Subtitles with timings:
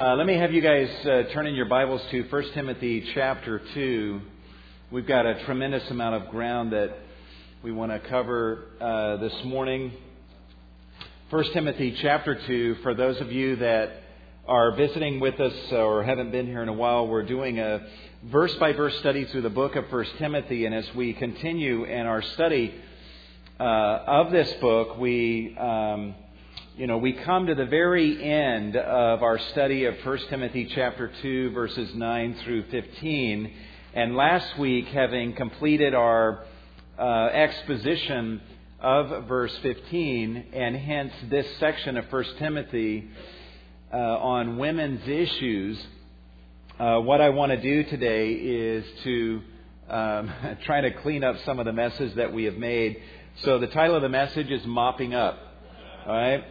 [0.00, 3.60] Uh, let me have you guys uh, turn in your Bibles to 1 Timothy chapter
[3.74, 4.22] 2.
[4.90, 6.96] We've got a tremendous amount of ground that
[7.62, 9.92] we want to cover uh, this morning.
[11.28, 13.90] 1 Timothy chapter 2, for those of you that
[14.48, 17.86] are visiting with us or haven't been here in a while, we're doing a
[18.24, 20.64] verse by verse study through the book of 1 Timothy.
[20.64, 22.74] And as we continue in our study
[23.60, 23.62] uh,
[24.06, 25.54] of this book, we.
[25.58, 26.14] Um,
[26.80, 31.12] you know, we come to the very end of our study of 1 Timothy chapter
[31.20, 33.52] 2 verses 9 through 15.
[33.92, 36.42] And last week, having completed our
[36.98, 38.40] uh, exposition
[38.80, 43.10] of verse 15, and hence this section of 1 Timothy
[43.92, 45.78] uh, on women's issues,
[46.78, 49.42] uh, what I want to do today is to
[49.90, 50.32] um,
[50.64, 53.02] try to clean up some of the messes that we have made.
[53.42, 55.48] So the title of the message is Mopping Up.
[56.06, 56.44] Right?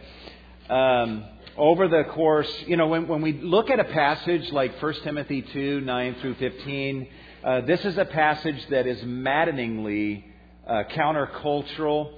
[0.68, 1.24] Um,
[1.56, 5.42] over the course, you know, when, when we look at a passage like 1 Timothy
[5.42, 7.08] 2 9 through 15,
[7.42, 10.24] uh, this is a passage that is maddeningly
[10.66, 12.12] uh, countercultural.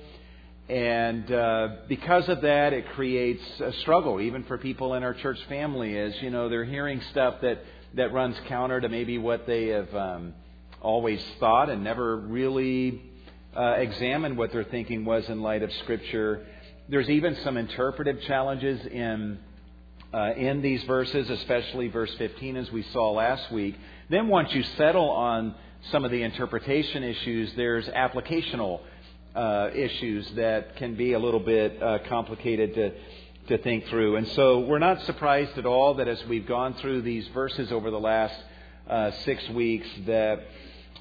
[0.69, 5.39] And uh, because of that, it creates a struggle, even for people in our church
[5.49, 9.69] family, as, you know, they're hearing stuff that, that runs counter to maybe what they
[9.69, 10.35] have um,
[10.81, 13.03] always thought and never really
[13.57, 16.47] uh, examined what their thinking was in light of Scripture.
[16.93, 19.39] There's even some interpretive challenges in,
[20.13, 23.77] uh, in these verses, especially verse 15, as we saw last week.
[24.11, 25.55] Then, once you settle on
[25.91, 28.81] some of the interpretation issues, there's applicational
[29.35, 32.93] uh, issues that can be a little bit uh, complicated to,
[33.49, 34.17] to think through.
[34.17, 37.91] And so, we're not surprised at all that as we've gone through these verses over
[37.91, 38.39] the last
[38.87, 40.43] uh, six weeks, that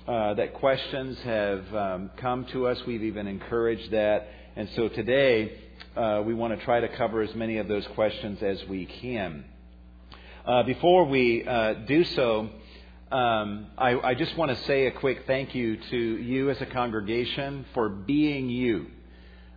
[0.07, 2.81] uh, that questions have um, come to us.
[2.87, 4.29] We've even encouraged that.
[4.55, 5.57] And so today,
[5.95, 9.43] uh, we want to try to cover as many of those questions as we can.
[10.45, 12.49] Uh, before we uh, do so,
[13.11, 16.65] um, I, I, just want to say a quick thank you to you as a
[16.65, 18.87] congregation for being you.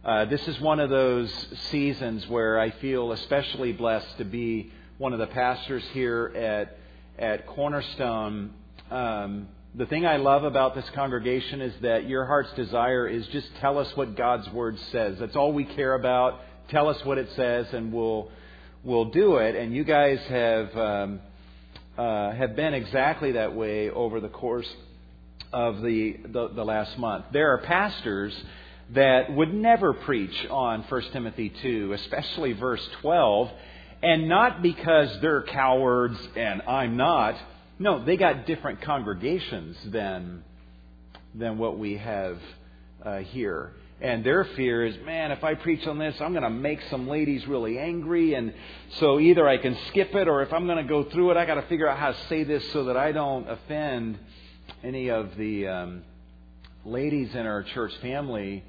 [0.04, 1.32] Uh, this is one of those
[1.70, 6.78] seasons where I feel especially blessed to be one of the pastors here at
[7.16, 8.53] at Cornerstone.
[8.91, 13.48] Um, the thing I love about this congregation is that your heart's desire is just
[13.60, 15.16] tell us what God's Word says.
[15.18, 16.40] That's all we care about.
[16.68, 18.30] Tell us what it says, and we'll
[18.84, 19.56] we'll do it.
[19.56, 21.20] And you guys have um,
[21.98, 24.68] uh, have been exactly that way over the course
[25.52, 27.26] of the, the the last month.
[27.32, 28.32] There are pastors
[28.90, 33.50] that would never preach on 1 Timothy 2, especially verse 12,
[34.04, 37.34] and not because they're cowards and I'm not
[37.78, 40.44] no, they got different congregations than,
[41.34, 42.38] than what we have
[43.04, 43.72] uh, here.
[44.00, 47.08] And their fear is, man, if I preach on this, I'm going to make some
[47.08, 48.34] ladies really angry.
[48.34, 48.52] And
[48.98, 51.46] so either I can skip it, or if I'm going to go through it, I
[51.46, 54.18] got to figure out how to say this so that I don't offend
[54.82, 56.02] any of the um,
[56.84, 58.64] ladies in our church family.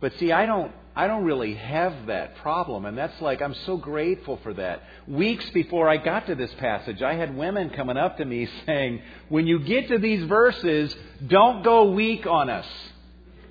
[0.00, 2.84] But see, I don't, I don't really have that problem.
[2.84, 4.82] And that's like, I'm so grateful for that.
[5.06, 9.00] Weeks before I got to this passage, I had women coming up to me saying,
[9.28, 10.92] when you get to these verses,
[11.24, 12.66] don't go weak on us.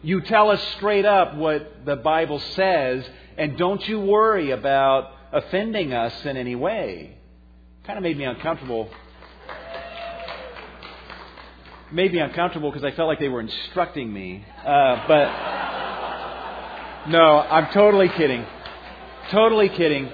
[0.01, 5.93] You tell us straight up what the Bible says, and don't you worry about offending
[5.93, 7.17] us in any way.
[7.85, 8.89] Kind of made me uncomfortable.
[11.93, 14.43] Made me uncomfortable because I felt like they were instructing me.
[14.65, 15.56] Uh, but.
[17.07, 18.45] No, I'm totally kidding.
[19.31, 20.11] Totally kidding.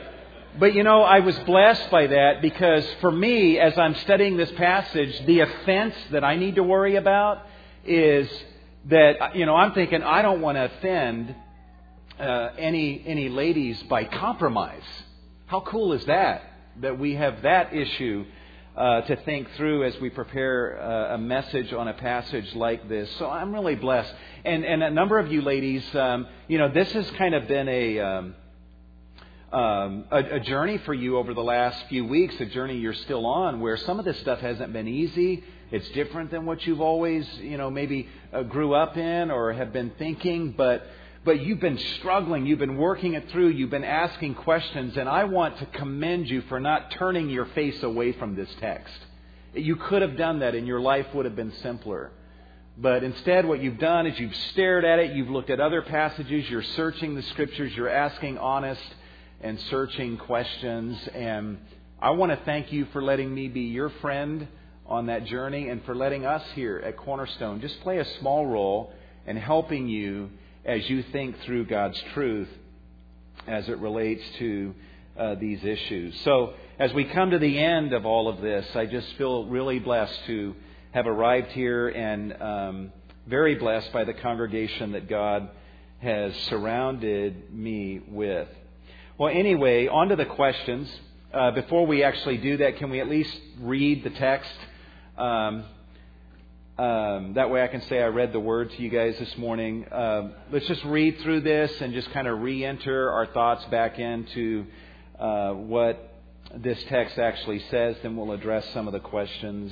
[0.60, 4.52] But you know, I was blessed by that because for me, as I'm studying this
[4.52, 7.48] passage, the offense that I need to worry about
[7.84, 8.30] is
[8.90, 11.34] that, you know, I'm thinking I don't want to offend
[12.20, 14.84] uh, any, any ladies by compromise.
[15.48, 16.44] How cool is that?
[16.82, 18.26] That we have that issue
[18.76, 23.10] uh, to think through as we prepare uh, a message on a passage like this.
[23.18, 24.14] So I'm really blessed.
[24.46, 27.70] And, and a number of you ladies, um, you know, this has kind of been
[27.70, 28.36] a, um,
[29.52, 33.26] um, a, a journey for you over the last few weeks, a journey you're still
[33.26, 35.44] on, where some of this stuff hasn't been easy.
[35.72, 39.72] It's different than what you've always, you know, maybe uh, grew up in or have
[39.72, 40.86] been thinking, but
[41.26, 45.24] but you've been struggling, you've been working it through, you've been asking questions, and I
[45.24, 48.94] want to commend you for not turning your face away from this text.
[49.54, 52.12] You could have done that, and your life would have been simpler.
[52.78, 56.50] But instead, what you've done is you've stared at it, you've looked at other passages,
[56.50, 58.84] you're searching the scriptures, you're asking honest
[59.42, 60.98] and searching questions.
[61.14, 61.60] And
[62.02, 64.48] I want to thank you for letting me be your friend
[64.86, 68.92] on that journey and for letting us here at Cornerstone just play a small role
[69.26, 70.30] in helping you
[70.66, 72.50] as you think through God's truth
[73.48, 74.74] as it relates to
[75.18, 76.20] uh, these issues.
[76.24, 79.80] So, as we come to the end of all of this, I just feel really
[79.80, 80.56] blessed to
[80.92, 82.94] have arrived here and um,
[83.28, 85.50] very blessed by the congregation that God
[86.00, 88.48] has surrounded me with.
[89.18, 90.90] Well, anyway, on to the questions.
[91.34, 94.52] Uh, before we actually do that, can we at least read the text?
[95.18, 95.66] Um,
[96.78, 99.86] um, that way I can say I read the word to you guys this morning.
[99.92, 104.00] Uh, let's just read through this and just kind of re enter our thoughts back
[104.00, 104.66] into
[105.20, 106.16] uh, what
[106.56, 107.98] this text actually says.
[108.02, 109.72] Then we'll address some of the questions.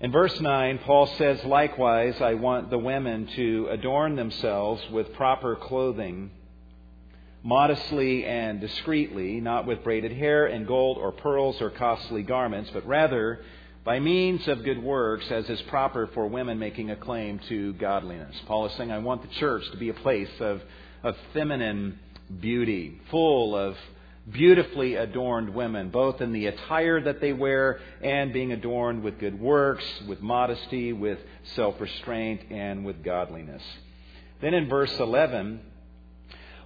[0.00, 5.54] In verse 9, Paul says, Likewise, I want the women to adorn themselves with proper
[5.54, 6.30] clothing,
[7.42, 12.86] modestly and discreetly, not with braided hair and gold or pearls or costly garments, but
[12.86, 13.44] rather
[13.84, 18.34] by means of good works, as is proper for women making a claim to godliness.
[18.46, 20.62] Paul is saying, I want the church to be a place of,
[21.02, 21.98] of feminine
[22.40, 23.76] beauty, full of
[24.32, 29.38] beautifully adorned women, both in the attire that they wear and being adorned with good
[29.38, 31.18] works, with modesty, with
[31.54, 33.62] self restraint, and with godliness.
[34.40, 35.60] Then in verse 11,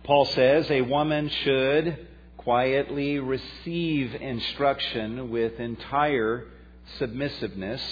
[0.04, 2.06] Paul says, A woman should
[2.36, 6.46] quietly receive instruction with entire
[6.98, 7.82] submissiveness.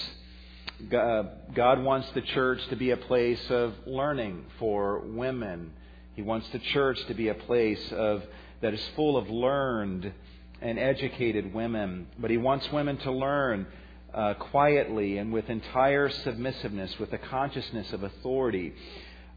[0.90, 5.72] God wants the church to be a place of learning for women.
[6.14, 8.22] He wants the church to be a place of
[8.60, 10.12] that is full of learned
[10.60, 12.08] and educated women.
[12.18, 13.66] But he wants women to learn
[14.14, 18.72] uh, quietly and with entire submissiveness, with a consciousness of authority.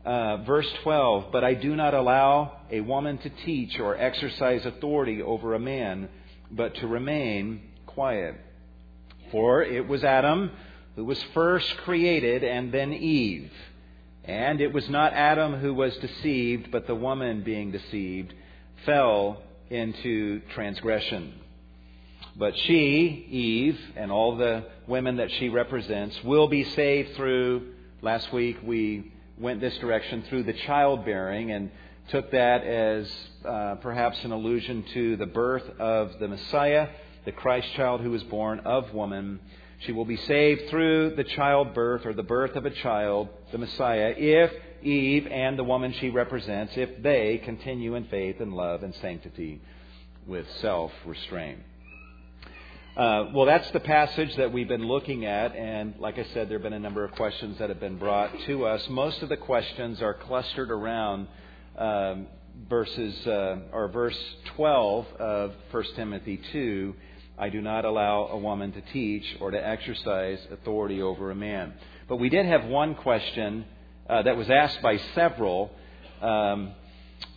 [0.06, 5.22] Uh, verse 12, but I do not allow a woman to teach or exercise authority
[5.22, 6.08] over a man,
[6.50, 8.36] but to remain quiet.
[9.32, 10.52] For it was Adam
[10.96, 13.52] who was first created and then Eve.
[14.26, 18.34] And it was not Adam who was deceived, but the woman being deceived
[18.86, 21.34] fell into transgression.
[22.36, 28.32] But she, Eve, and all the women that she represents will be saved through, last
[28.32, 31.72] week we went this direction, through the childbearing and
[32.10, 33.12] took that as
[33.46, 36.90] uh, perhaps an allusion to the birth of the Messiah,
[37.26, 39.40] the Christ child who was born of woman.
[39.80, 44.14] She will be saved through the childbirth or the birth of a child, the Messiah,
[44.18, 44.52] if
[44.84, 49.62] Eve and the woman she represents if they continue in faith and love and sanctity
[50.26, 51.60] with self restraint.
[52.96, 56.58] Uh, well, that's the passage that we've been looking at, and like I said, there
[56.58, 58.86] have been a number of questions that have been brought to us.
[58.90, 61.28] Most of the questions are clustered around
[61.78, 62.28] um,
[62.68, 64.18] verses uh, or verse
[64.56, 66.94] 12 of 1 Timothy 2.
[67.40, 71.74] I do not allow a woman to teach or to exercise authority over a man.
[72.10, 73.64] But we did have one question
[74.10, 75.72] uh, that was asked by several
[76.22, 76.74] um,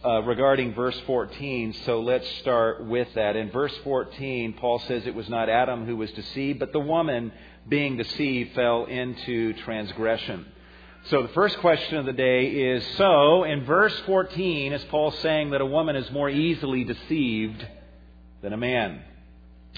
[0.05, 1.73] uh, regarding verse 14.
[1.87, 3.37] So let's start with that.
[3.37, 7.31] In verse 14, Paul says it was not Adam who was deceived, but the woman
[7.69, 10.47] being deceived fell into transgression.
[11.11, 15.51] So the first question of the day is so in verse 14 is Paul saying
[15.51, 17.65] that a woman is more easily deceived
[18.41, 19.03] than a man?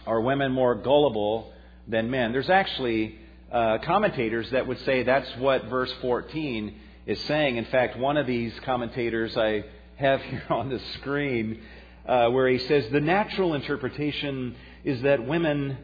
[0.06, 1.52] Are women more gullible
[1.88, 2.32] than men?
[2.32, 3.18] There's actually
[3.50, 6.74] uh, commentators that would say that's what verse 14
[7.06, 7.56] is saying.
[7.56, 9.64] In fact, one of these commentators I
[9.96, 11.62] have here on the screen,
[12.06, 15.78] uh, where he says the natural interpretation is that women,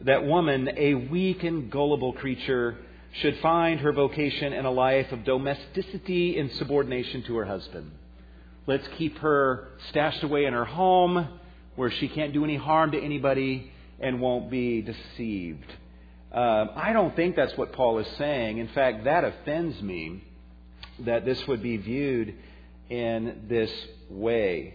[0.00, 2.78] that woman, a weak and gullible creature,
[3.12, 7.90] should find her vocation in a life of domesticity and subordination to her husband.
[8.66, 11.28] Let's keep her stashed away in her home
[11.76, 15.72] where she can't do any harm to anybody and won't be deceived.
[16.32, 18.58] Um, I don't think that's what Paul is saying.
[18.58, 20.24] In fact, that offends me
[21.00, 22.34] that this would be viewed
[22.90, 23.70] in this
[24.10, 24.74] way.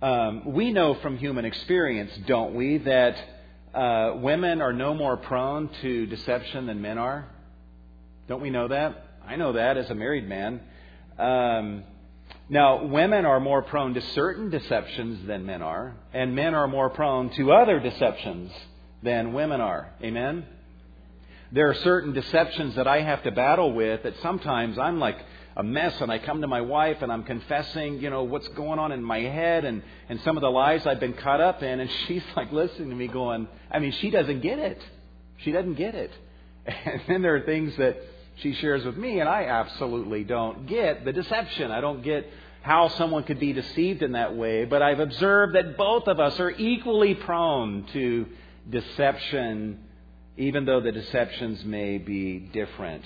[0.00, 3.16] Um, we know from human experience, don't we, that
[3.74, 7.28] uh, women are no more prone to deception than men are?
[8.28, 9.04] Don't we know that?
[9.26, 10.60] I know that as a married man.
[11.18, 11.84] Um,
[12.48, 16.88] now, women are more prone to certain deceptions than men are, and men are more
[16.88, 18.50] prone to other deceptions
[19.02, 19.92] than women are.
[20.02, 20.46] Amen?
[21.52, 25.18] There are certain deceptions that I have to battle with that sometimes I'm like,
[25.58, 28.78] a mess and I come to my wife and I'm confessing, you know, what's going
[28.78, 31.80] on in my head and, and some of the lies I've been caught up in.
[31.80, 34.80] And she's like listening to me going, I mean, she doesn't get it.
[35.38, 36.12] She doesn't get it.
[36.64, 37.96] And then there are things that
[38.36, 41.72] she shares with me and I absolutely don't get the deception.
[41.72, 42.30] I don't get
[42.68, 44.66] how someone could be deceived in that way.
[44.66, 48.26] But I've observed that both of us are equally prone to
[48.68, 49.78] deception,
[50.36, 53.04] even though the deceptions may be different.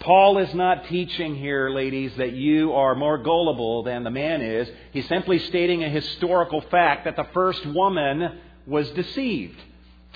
[0.00, 4.68] Paul is not teaching here, ladies, that you are more gullible than the man is.
[4.90, 9.60] He's simply stating a historical fact that the first woman was deceived.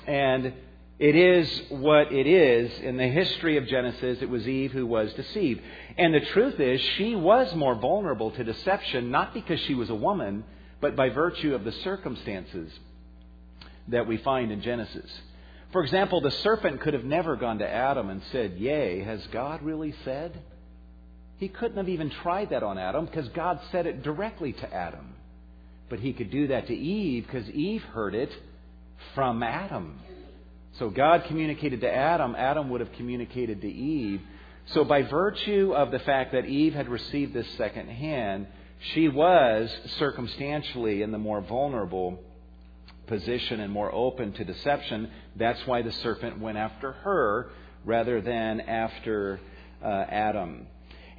[0.09, 0.55] And
[1.03, 2.79] it is what it is.
[2.79, 5.61] In the history of Genesis, it was Eve who was deceived.
[5.99, 9.97] And the truth is, she was more vulnerable to deception, not because she was a
[9.97, 10.45] woman,
[10.81, 12.71] but by virtue of the circumstances
[13.89, 15.11] that we find in Genesis.
[15.73, 19.61] For example, the serpent could have never gone to Adam and said, Yea, has God
[19.65, 20.41] really said?
[21.39, 25.15] He couldn't have even tried that on Adam because God said it directly to Adam.
[25.89, 28.31] But he could do that to Eve because Eve heard it
[29.17, 29.99] from Adam.
[30.79, 34.23] So God communicated to Adam, Adam would have communicated to Eve.
[34.67, 38.47] So by virtue of the fact that Eve had received this second hand,
[38.95, 42.19] she was circumstantially in the more vulnerable
[43.07, 45.11] position and more open to deception.
[45.37, 47.51] That's why the serpent went after her
[47.85, 49.41] rather than after
[49.85, 50.67] uh, Adam.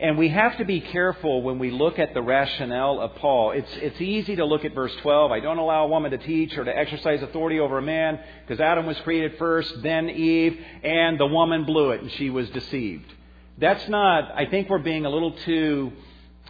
[0.04, 3.52] And we have to be careful when we look at the rationale of Paul.
[3.52, 5.32] It's, it's easy to look at verse 12.
[5.32, 8.60] I don't allow a woman to teach or to exercise authority over a man because
[8.60, 13.06] Adam was created first, then Eve, and the woman blew it and she was deceived.
[13.58, 15.94] That's not, I think we're being a little too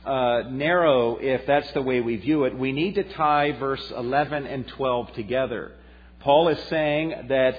[0.04, 2.58] uh, narrow if that's the way we view it.
[2.58, 5.74] We need to tie verse 11 and 12 together.
[6.22, 7.56] Paul is saying that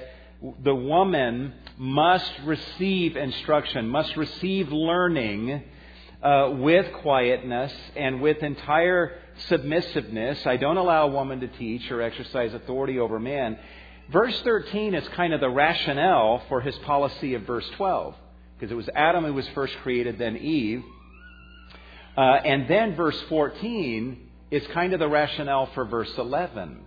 [0.61, 5.63] the woman must receive instruction, must receive learning
[6.25, 10.43] uh, with quietness and with entire submissiveness.
[10.47, 13.59] I don't allow a woman to teach or exercise authority over man.
[14.11, 18.15] Verse 13 is kind of the rationale for his policy of verse 12,
[18.57, 20.83] because it was Adam who was first created, then Eve.
[22.17, 26.79] Uh, and then verse 14 is kind of the rationale for verse 11.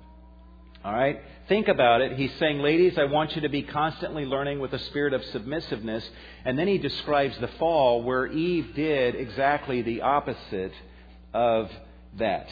[0.84, 1.20] All right?
[1.48, 2.18] Think about it.
[2.18, 6.06] He's saying, Ladies, I want you to be constantly learning with a spirit of submissiveness.
[6.44, 10.72] And then he describes the fall where Eve did exactly the opposite
[11.32, 11.70] of
[12.18, 12.48] that.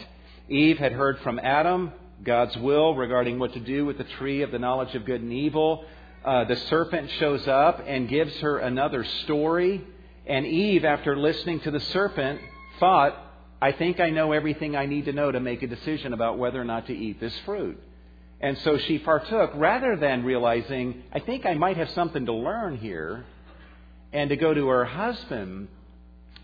[0.49, 4.51] Eve had heard from Adam God's will regarding what to do with the tree of
[4.51, 5.85] the knowledge of good and evil.
[6.25, 9.85] Uh, the serpent shows up and gives her another story.
[10.27, 12.41] And Eve, after listening to the serpent,
[12.81, 13.15] thought,
[13.61, 16.59] I think I know everything I need to know to make a decision about whether
[16.59, 17.79] or not to eat this fruit.
[18.41, 22.77] And so she partook rather than realizing, I think I might have something to learn
[22.77, 23.25] here,
[24.13, 25.69] and to go to her husband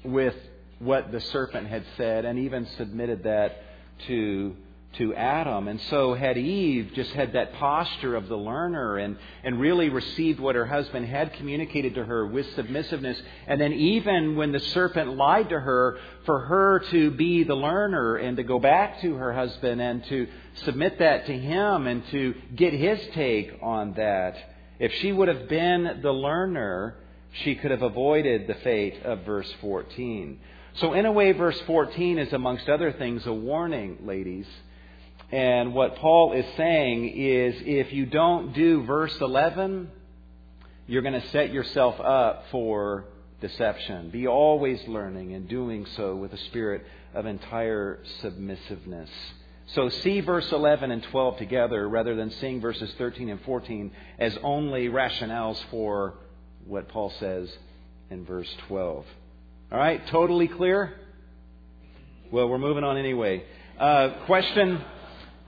[0.05, 0.35] with
[0.79, 3.63] what the serpent had said and even submitted that
[4.09, 4.57] to
[4.95, 5.69] to Adam.
[5.69, 10.39] And so had Eve just had that posture of the learner and, and really received
[10.39, 13.21] what her husband had communicated to her with submissiveness.
[13.47, 18.17] And then even when the serpent lied to her, for her to be the learner
[18.17, 20.27] and to go back to her husband and to
[20.65, 24.37] submit that to him and to get his take on that.
[24.79, 26.97] If she would have been the learner,
[27.45, 30.39] she could have avoided the fate of verse 14.
[30.75, 34.47] So, in a way, verse 14 is, amongst other things, a warning, ladies
[35.33, 39.91] and what Paul is saying is if you don't do verse 11,
[40.87, 43.07] you're going to set yourself up for
[43.41, 44.11] deception.
[44.11, 46.85] Be always learning and doing so with a spirit
[47.15, 49.09] of entire submissiveness.
[49.69, 54.37] So see verse 11 and 12 together rather than seeing verses 13 and 14 as
[54.43, 56.13] only rationales for
[56.67, 57.51] what Paul says
[58.11, 59.07] in verse 12.
[59.71, 60.93] All right, totally clear?
[62.31, 63.45] Well, we're moving on anyway.
[63.81, 64.85] Uh, question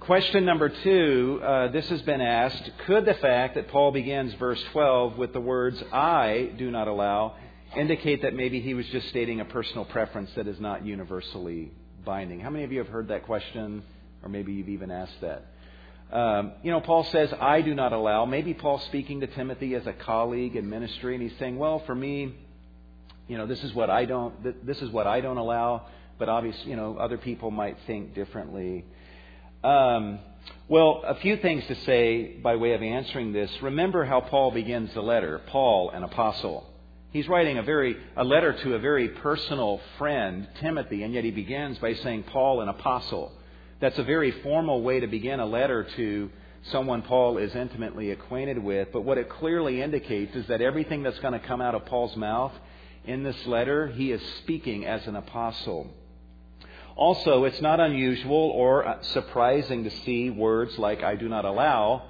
[0.07, 4.63] Question number two uh, this has been asked Could the fact that Paul begins verse
[4.73, 7.37] 12 with the words, I do not allow,
[7.75, 11.73] indicate that maybe he was just stating a personal preference that is not universally
[12.05, 12.39] binding?
[12.39, 13.83] How many of you have heard that question,
[14.23, 15.47] or maybe you've even asked that?
[16.13, 18.27] Um, you know, Paul says, I do not allow.
[18.27, 21.95] Maybe Paul's speaking to Timothy as a colleague in ministry, and he's saying, Well, for
[21.95, 22.35] me,
[23.27, 25.87] you know, this is what I don't, this is what I don't allow,
[26.19, 28.85] but obviously, you know, other people might think differently.
[29.65, 30.19] Um,
[30.69, 33.51] well, a few things to say by way of answering this.
[33.63, 35.41] Remember how Paul begins the letter.
[35.47, 36.67] Paul, an apostle.
[37.13, 41.31] He's writing a very a letter to a very personal friend, Timothy, and yet he
[41.31, 43.33] begins by saying Paul, an apostle.
[43.81, 46.31] That's a very formal way to begin a letter to
[46.71, 48.89] someone Paul is intimately acquainted with.
[48.93, 52.17] But what it clearly indicates is that everything that's going to come out of Paul's
[52.17, 52.53] mouth
[53.07, 55.91] in this letter, he is speaking as an apostle.
[56.97, 62.03] Also, it's not unusual or surprising to see words like I do not allow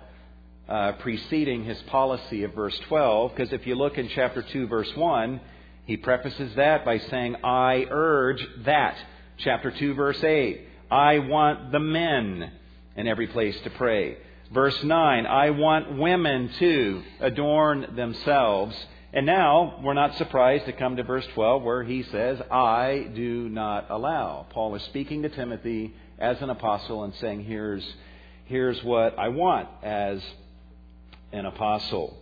[0.69, 4.91] uh, preceding his policy of verse 12, because if you look in chapter 2, verse
[4.95, 5.41] 1,
[5.87, 8.97] he prefaces that by saying, I urge that.
[9.39, 12.53] Chapter 2, verse 8, I want the men
[12.97, 14.17] in every place to pray.
[14.53, 18.77] Verse 9, I want women to adorn themselves.
[19.15, 23.49] And now we're not surprised to come to verse 12 where he says, I do
[23.49, 24.45] not allow.
[24.51, 27.87] Paul is speaking to Timothy as an apostle and saying, here's,
[28.47, 30.21] here's what I want as
[31.33, 32.19] an apostle.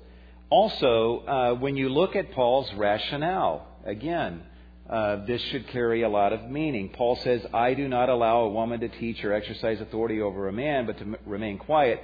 [0.50, 4.42] Also, uh, when you look at Paul's rationale, again,
[4.90, 6.90] uh, this should carry a lot of meaning.
[6.90, 10.52] Paul says, I do not allow a woman to teach or exercise authority over a
[10.52, 12.02] man, but to m- remain quiet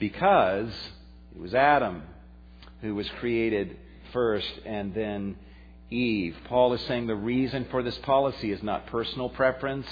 [0.00, 0.72] because
[1.32, 2.02] it was Adam
[2.80, 3.76] who was created
[4.12, 5.36] first and then
[5.90, 6.36] Eve.
[6.48, 9.86] Paul is saying the reason for this policy is not personal preference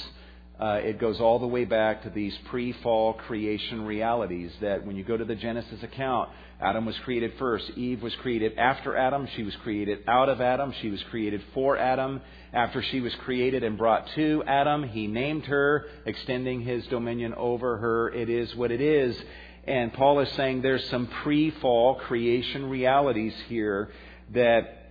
[0.59, 4.94] uh, it goes all the way back to these pre fall creation realities that when
[4.94, 6.30] you go to the Genesis account,
[6.61, 7.68] Adam was created first.
[7.76, 9.26] Eve was created after Adam.
[9.35, 10.73] She was created out of Adam.
[10.80, 12.21] She was created for Adam.
[12.52, 17.76] After she was created and brought to Adam, he named her, extending his dominion over
[17.78, 18.11] her.
[18.11, 19.21] It is what it is.
[19.66, 23.90] And Paul is saying there's some pre fall creation realities here
[24.33, 24.90] that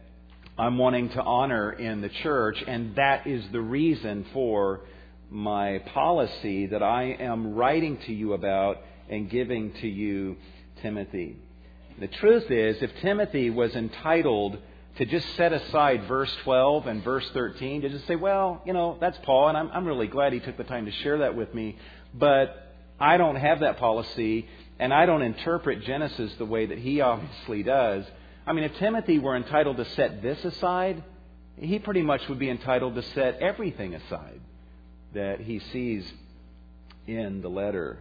[0.58, 4.82] I'm wanting to honor in the church, and that is the reason for
[5.30, 8.78] my policy that I am writing to you about
[9.10, 10.38] and giving to you,
[10.82, 11.38] Timothy.
[12.00, 14.58] The truth is, if Timothy was entitled
[14.98, 18.98] to just set aside verse 12 and verse 13 to just say, well, you know,
[19.02, 21.54] that's Paul, and I'm, I'm really glad he took the time to share that with
[21.54, 21.78] me,
[22.14, 24.48] but I don't have that policy,
[24.80, 28.06] and I don't interpret Genesis the way that he obviously does.
[28.46, 31.04] I mean, if Timothy were entitled to set this aside,
[31.58, 34.42] he pretty much would be entitled to set everything aside
[35.14, 36.12] that he sees
[37.08, 38.00] in the letter.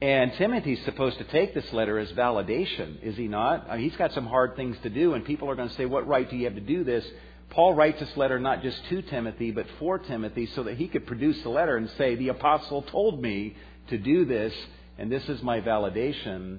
[0.00, 3.66] And Timothy's supposed to take this letter as validation, is he not?
[3.68, 5.86] I mean, he's got some hard things to do, and people are going to say,
[5.86, 7.04] What right do you have to do this?
[7.50, 11.06] Paul writes this letter not just to Timothy, but for Timothy, so that he could
[11.06, 13.56] produce the letter and say, The apostle told me
[13.88, 14.52] to do this,
[14.98, 16.58] and this is my validation.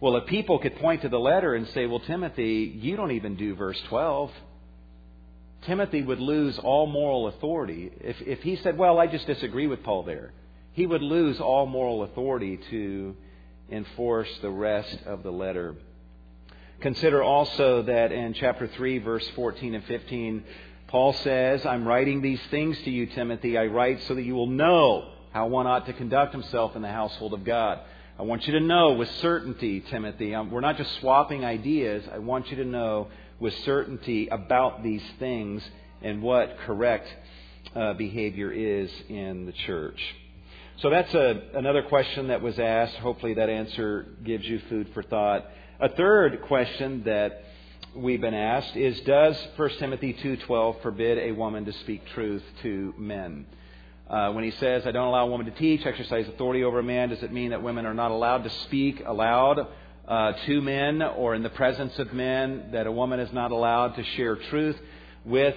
[0.00, 3.36] Well, if people could point to the letter and say, Well, Timothy, you don't even
[3.36, 4.30] do verse 12.
[5.62, 7.90] Timothy would lose all moral authority.
[8.00, 10.32] If, if he said, Well, I just disagree with Paul there,
[10.72, 13.16] he would lose all moral authority to
[13.70, 15.74] enforce the rest of the letter.
[16.80, 20.44] Consider also that in chapter 3, verse 14 and 15,
[20.88, 23.56] Paul says, I'm writing these things to you, Timothy.
[23.56, 26.88] I write so that you will know how one ought to conduct himself in the
[26.88, 27.80] household of God.
[28.18, 30.34] I want you to know with certainty, Timothy.
[30.34, 32.02] Um, we're not just swapping ideas.
[32.10, 35.62] I want you to know with certainty about these things
[36.00, 37.06] and what correct
[37.74, 40.00] uh, behavior is in the church.
[40.78, 42.94] So that's a, another question that was asked.
[42.94, 45.44] Hopefully, that answer gives you food for thought.
[45.80, 47.42] A third question that
[47.94, 52.94] we've been asked is Does 1 Timothy 2.12 forbid a woman to speak truth to
[52.96, 53.44] men?
[54.08, 56.82] Uh, when he says, I don't allow a woman to teach, exercise authority over a
[56.82, 59.66] man, does it mean that women are not allowed to speak aloud
[60.06, 63.96] uh, to men or in the presence of men, that a woman is not allowed
[63.96, 64.76] to share truth
[65.24, 65.56] with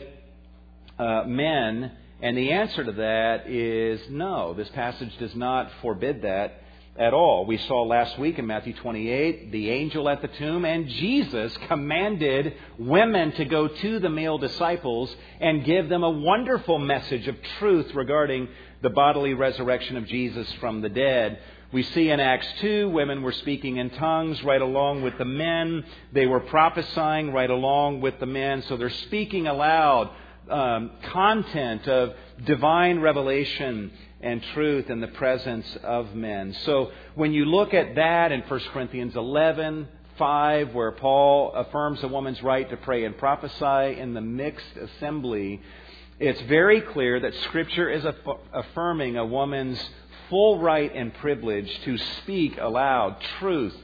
[0.97, 1.91] uh, men?
[2.21, 4.55] And the answer to that is no.
[4.55, 6.63] This passage does not forbid that
[6.97, 7.45] at all.
[7.45, 12.53] We saw last week in Matthew 28 the angel at the tomb, and Jesus commanded
[12.77, 17.93] women to go to the male disciples and give them a wonderful message of truth
[17.95, 18.49] regarding
[18.81, 21.39] the bodily resurrection of Jesus from the dead.
[21.71, 25.83] We see in Acts 2, women were speaking in tongues right along with the men.
[26.11, 28.63] They were prophesying right along with the men.
[28.63, 30.09] So they're speaking aloud
[30.49, 36.55] um, content of divine revelation and truth in the presence of men.
[36.65, 42.07] So when you look at that in 1 Corinthians 11, 5, where Paul affirms a
[42.07, 45.61] woman's right to pray and prophesy in the mixed assembly,
[46.19, 48.05] it's very clear that Scripture is
[48.53, 49.81] affirming a woman's
[50.29, 53.75] full right and privilege to speak aloud truth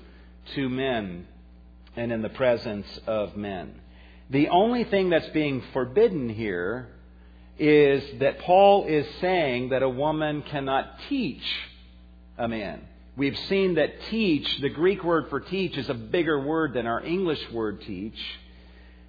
[0.53, 1.27] to men
[1.95, 3.79] and in the presence of men.
[4.29, 6.89] The only thing that's being forbidden here
[7.57, 11.43] is that Paul is saying that a woman cannot teach
[12.37, 12.81] a man.
[13.17, 17.01] We've seen that teach, the Greek word for teach, is a bigger word than our
[17.01, 18.19] English word teach.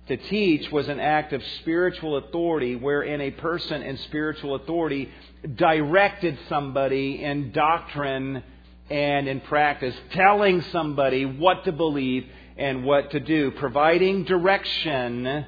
[0.06, 5.10] To teach was an act of spiritual authority wherein a person in spiritual authority
[5.56, 8.44] directed somebody in doctrine
[8.88, 15.44] and in practice, telling somebody what to believe and what to do, providing direction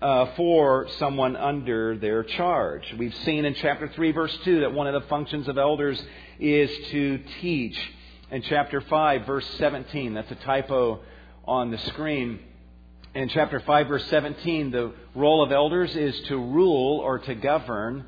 [0.00, 2.82] uh, for someone under their charge.
[2.98, 6.02] We've seen in chapter 3, verse 2, that one of the functions of elders
[6.38, 7.78] is to teach.
[8.30, 11.00] In chapter 5, verse 17, that's a typo
[11.44, 12.38] on the screen.
[13.14, 18.06] In chapter 5, verse 17, the role of elders is to rule or to govern.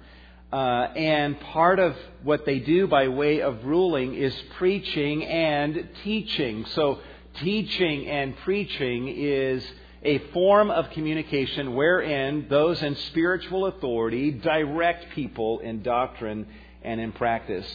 [0.52, 0.56] Uh,
[0.94, 6.66] and part of what they do by way of ruling is preaching and teaching.
[6.66, 7.00] So,
[7.40, 9.64] teaching and preaching is
[10.04, 16.46] a form of communication wherein those in spiritual authority direct people in doctrine
[16.82, 17.66] and in practice.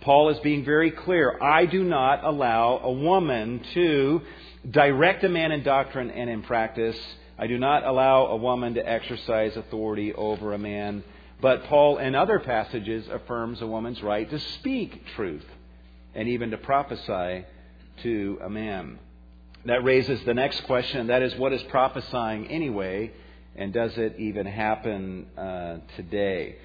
[0.00, 1.40] Paul is being very clear.
[1.42, 4.22] I do not allow a woman to
[4.68, 6.96] direct a man in doctrine and in practice.
[7.38, 11.02] I do not allow a woman to exercise authority over a man.
[11.40, 15.44] But Paul, in other passages, affirms a woman's right to speak truth
[16.14, 17.44] and even to prophesy
[18.02, 18.98] to a man.
[19.64, 23.12] That raises the next question, that is what is prophesying anyway,
[23.54, 26.56] and does it even happen uh, today?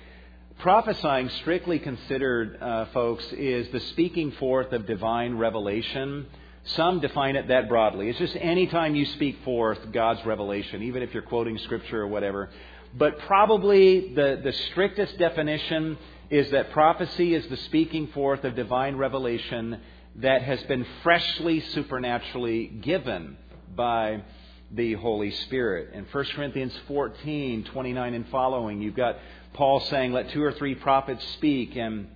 [0.58, 6.26] Prophesying, strictly considered, uh, folks, is the speaking forth of divine revelation.
[6.64, 8.10] Some define it that broadly.
[8.10, 12.08] It's just any time you speak forth God's revelation, even if you're quoting scripture or
[12.08, 12.50] whatever.
[12.96, 16.00] But probably the, the strictest definition
[16.32, 19.82] is that prophecy is the speaking forth of divine revelation
[20.18, 23.38] that has been freshly supernaturally given
[23.76, 24.24] by
[24.72, 25.94] the Holy Spirit.
[25.94, 29.18] In 1 Corinthians 14, 29 and following, you've got
[29.54, 32.08] Paul saying, Let two or three prophets speak, and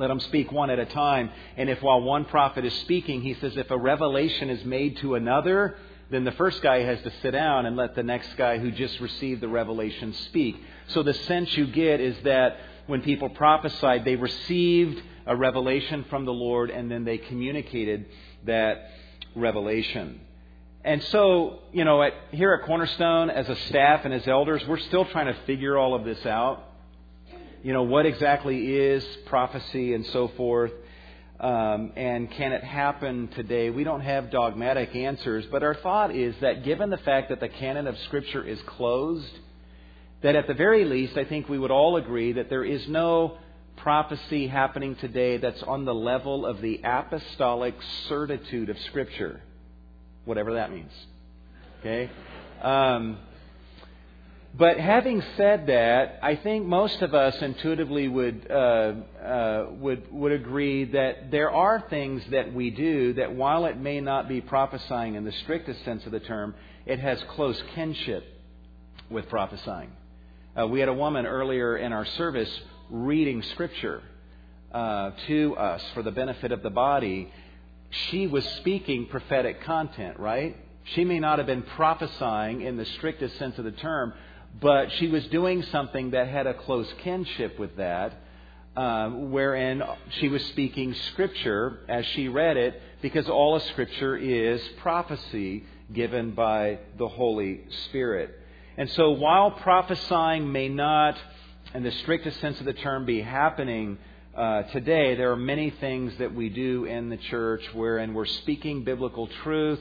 [0.00, 1.30] let them speak one at a time.
[1.56, 5.14] And if while one prophet is speaking, he says, if a revelation is made to
[5.14, 5.76] another,
[6.10, 8.98] then the first guy has to sit down and let the next guy who just
[9.00, 10.56] received the revelation speak.
[10.88, 16.24] So the sense you get is that when people prophesied, they received a revelation from
[16.24, 18.06] the Lord and then they communicated
[18.46, 18.90] that
[19.36, 20.20] revelation.
[20.84, 24.80] And so, you know, at, here at Cornerstone, as a staff and as elders, we're
[24.80, 26.64] still trying to figure all of this out.
[27.62, 30.72] You know, what exactly is prophecy and so forth.
[31.38, 33.70] Um, and can it happen today?
[33.70, 37.48] We don't have dogmatic answers, but our thought is that given the fact that the
[37.48, 39.38] canon of Scripture is closed,
[40.22, 43.38] that at the very least, I think we would all agree that there is no
[43.82, 47.74] prophecy happening today that's on the level of the apostolic
[48.08, 49.42] certitude of Scripture
[50.24, 50.92] whatever that means.
[51.80, 52.10] Okay?
[52.62, 53.18] Um,
[54.56, 58.54] but having said that, I think most of us intuitively would, uh,
[59.24, 64.00] uh, would, would agree that there are things that we do that while it may
[64.00, 68.24] not be prophesying in the strictest sense of the term, it has close kinship
[69.08, 69.90] with prophesying.
[70.58, 72.50] Uh, we had a woman earlier in our service
[72.90, 74.02] reading Scripture
[74.72, 77.32] uh, to us for the benefit of the body,
[77.90, 80.56] she was speaking prophetic content, right?
[80.94, 84.12] She may not have been prophesying in the strictest sense of the term,
[84.60, 88.12] but she was doing something that had a close kinship with that,
[88.76, 89.82] uh, wherein
[90.18, 96.32] she was speaking Scripture as she read it, because all of Scripture is prophecy given
[96.32, 98.36] by the Holy Spirit.
[98.76, 101.16] And so while prophesying may not,
[101.74, 103.98] in the strictest sense of the term, be happening
[104.34, 108.84] uh, today, there are many things that we do in the church wherein we're speaking
[108.84, 109.80] biblical truth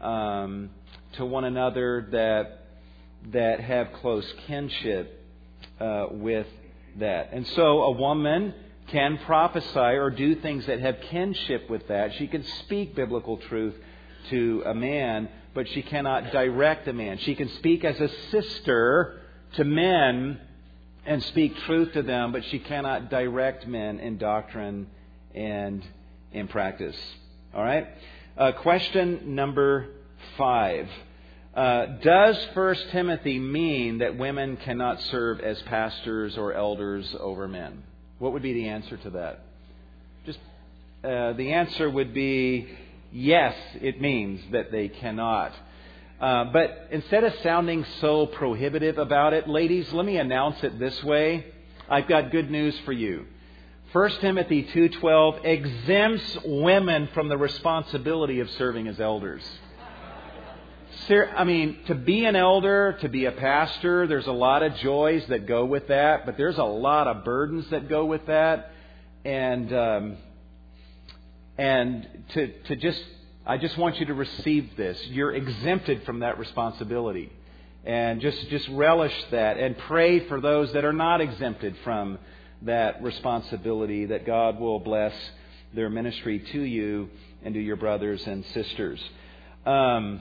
[0.00, 0.70] um,
[1.12, 2.56] to one another that
[3.32, 5.22] that have close kinship
[5.78, 6.46] uh, with
[6.98, 7.30] that.
[7.32, 8.54] And so, a woman
[8.88, 12.14] can prophesy or do things that have kinship with that.
[12.14, 13.74] She can speak biblical truth
[14.30, 17.18] to a man, but she cannot direct a man.
[17.18, 19.20] She can speak as a sister
[19.54, 20.40] to men
[21.06, 24.88] and speak truth to them, but she cannot direct men in doctrine
[25.34, 25.84] and
[26.32, 26.96] in practice.
[27.54, 27.88] All right?
[28.36, 29.88] Uh, question number
[30.36, 30.88] five.
[31.54, 37.82] Uh, does 1 Timothy mean that women cannot serve as pastors or elders over men?
[38.18, 39.44] What would be the answer to that?
[40.26, 40.38] Just
[41.02, 42.68] uh, the answer would be
[43.10, 45.52] yes, it means that they cannot.
[46.20, 51.02] Uh, but instead of sounding so prohibitive about it, ladies, let me announce it this
[51.02, 51.46] way.
[51.88, 53.24] I've got good news for you.
[53.92, 59.42] 1 Timothy 2:12 exempts women from the responsibility of serving as elders.
[61.08, 65.26] I mean, to be an elder, to be a pastor, there's a lot of joys
[65.26, 68.70] that go with that, but there's a lot of burdens that go with that,
[69.24, 70.16] and um,
[71.58, 73.02] and to to just
[73.46, 75.00] I just want you to receive this.
[75.06, 77.32] You're exempted from that responsibility.
[77.84, 82.18] And just, just relish that and pray for those that are not exempted from
[82.62, 85.14] that responsibility, that God will bless
[85.74, 87.08] their ministry to you
[87.42, 89.00] and to your brothers and sisters.
[89.64, 90.20] Um,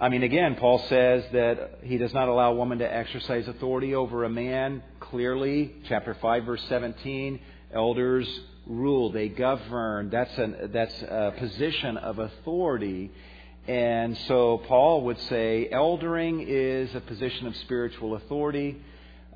[0.00, 3.96] I mean, again, Paul says that he does not allow a woman to exercise authority
[3.96, 4.84] over a man.
[5.00, 7.40] Clearly, chapter 5, verse 17,
[7.74, 8.28] elders
[8.72, 10.10] rule, they govern.
[10.10, 13.10] That's, an, that's a position of authority.
[13.68, 18.76] And so Paul would say eldering is a position of spiritual authority,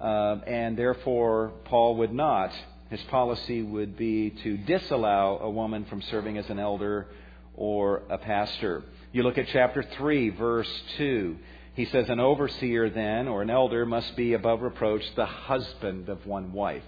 [0.01, 2.53] uh, and therefore Paul would not.
[2.91, 7.09] His policy would be to disallow a woman from serving as an elder
[7.57, 8.83] or a pastor.
[9.13, 11.37] You look at chapter 3, verse 2.
[11.75, 16.27] He says, An overseer then, or an elder, must be above reproach the husband of
[16.27, 16.83] one wife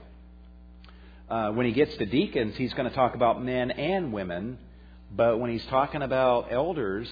[1.30, 4.58] Uh, when he gets to deacons, he's going to talk about men and women.
[5.14, 7.08] But when he's talking about elders,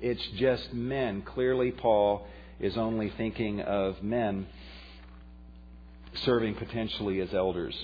[0.00, 1.22] it's just men.
[1.22, 2.26] Clearly, Paul
[2.58, 4.46] is only thinking of men
[6.24, 7.74] serving potentially as elders.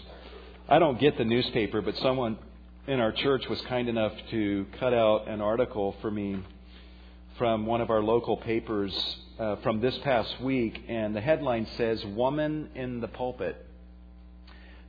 [0.69, 2.39] I don't get the newspaper, but someone
[2.87, 6.39] in our church was kind enough to cut out an article for me
[7.39, 8.93] from one of our local papers
[9.39, 13.66] uh, from this past week, and the headline says Woman in the Pulpit.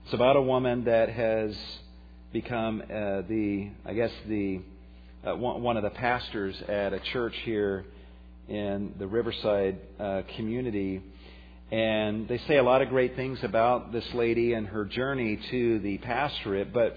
[0.08, 1.54] It's about a woman that has
[2.32, 4.62] become uh, the, I guess, the
[5.26, 7.84] uh, one of the pastors at a church here
[8.48, 11.02] in the Riverside uh, community.
[11.74, 15.80] And they say a lot of great things about this lady and her journey to
[15.80, 16.96] the pastorate, but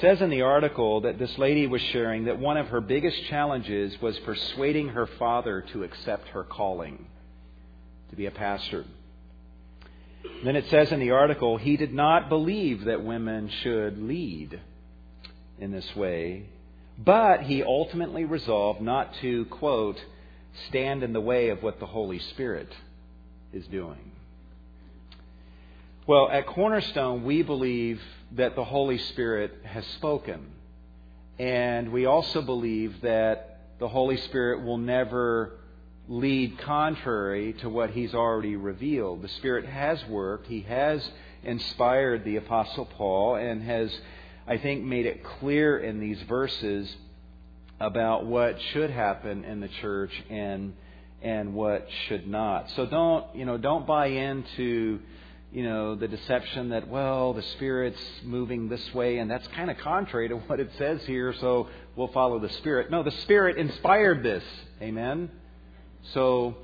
[0.00, 4.00] says in the article that this lady was sharing that one of her biggest challenges
[4.00, 7.04] was persuading her father to accept her calling
[8.10, 8.84] to be a pastor.
[10.44, 14.60] Then it says in the article, he did not believe that women should lead
[15.58, 16.46] in this way,
[16.98, 20.02] but he ultimately resolved not to, quote,
[20.68, 22.72] stand in the way of what the Holy Spirit
[23.52, 24.12] is doing.
[26.06, 28.00] Well, at Cornerstone, we believe
[28.32, 30.46] that the Holy Spirit has spoken.
[31.38, 35.58] And we also believe that the Holy Spirit will never
[36.08, 39.22] lead contrary to what He's already revealed.
[39.22, 41.06] The Spirit has worked, He has
[41.42, 43.90] inspired the Apostle Paul, and has,
[44.46, 46.94] I think, made it clear in these verses
[47.80, 50.74] about what should happen in the church and
[51.20, 52.70] and what should not.
[52.76, 55.00] So don't you know don't buy into
[55.54, 59.78] you know, the deception that, well, the Spirit's moving this way, and that's kind of
[59.78, 62.90] contrary to what it says here, so we'll follow the Spirit.
[62.90, 64.42] No, the Spirit inspired this.
[64.82, 65.30] Amen?
[66.12, 66.56] So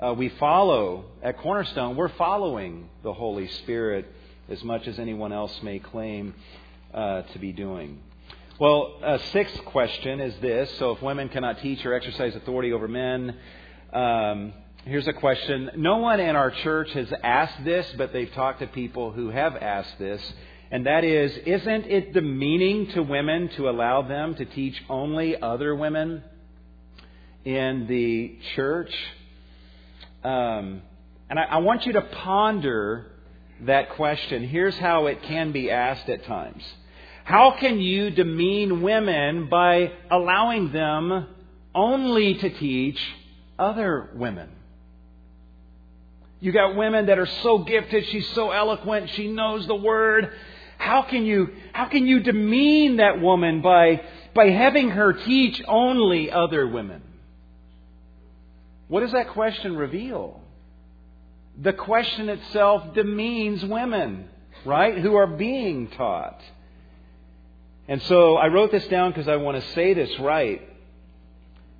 [0.00, 4.06] uh, we follow, at Cornerstone, we're following the Holy Spirit
[4.48, 6.34] as much as anyone else may claim
[6.92, 8.00] uh, to be doing.
[8.60, 10.70] Well, a sixth question is this.
[10.78, 13.36] So if women cannot teach or exercise authority over men,
[13.92, 14.52] um,
[14.86, 15.70] Here's a question.
[15.76, 19.56] No one in our church has asked this, but they've talked to people who have
[19.56, 20.20] asked this.
[20.70, 25.74] And that is, isn't it demeaning to women to allow them to teach only other
[25.74, 26.22] women
[27.44, 28.92] in the church?
[30.22, 30.82] Um,
[31.28, 33.06] and I, I want you to ponder
[33.62, 34.48] that question.
[34.48, 36.62] Here's how it can be asked at times.
[37.24, 41.26] How can you demean women by allowing them
[41.74, 43.00] only to teach
[43.58, 44.50] other women?
[46.40, 50.30] You got women that are so gifted, she's so eloquent, she knows the word.
[50.76, 54.02] How can you, how can you demean that woman by,
[54.34, 57.02] by having her teach only other women?
[58.94, 60.40] What does that question reveal?
[61.60, 64.28] The question itself demeans women,
[64.64, 66.40] right, who are being taught.
[67.88, 70.62] And so I wrote this down because I want to say this right.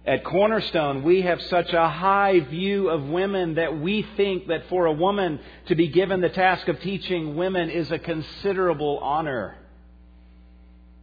[0.05, 4.87] At Cornerstone, we have such a high view of women that we think that for
[4.87, 9.57] a woman to be given the task of teaching women is a considerable honor.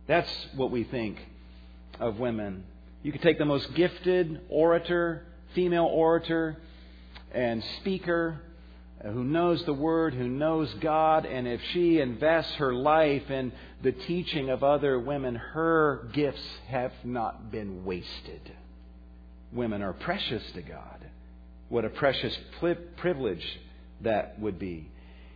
[0.07, 1.25] That's what we think
[2.01, 2.65] of women.
[3.01, 6.57] You could take the most gifted orator, female orator,
[7.33, 8.41] and speaker
[9.03, 13.91] who knows the Word, who knows God, and if she invests her life in the
[13.91, 18.51] teaching of other women, her gifts have not been wasted
[19.51, 21.05] women are precious to God.
[21.69, 22.37] What a precious
[22.97, 23.45] privilege
[24.01, 24.89] that would be.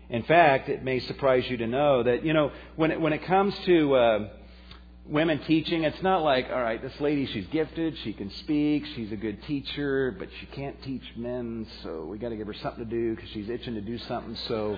[0.09, 3.25] In fact, it may surprise you to know that, you know, when it, when it
[3.25, 4.29] comes to uh,
[5.07, 9.11] women teaching, it's not like, all right, this lady, she's gifted, she can speak, she's
[9.11, 12.83] a good teacher, but she can't teach men, so we got to give her something
[12.83, 14.35] to do because she's itching to do something.
[14.47, 14.77] So,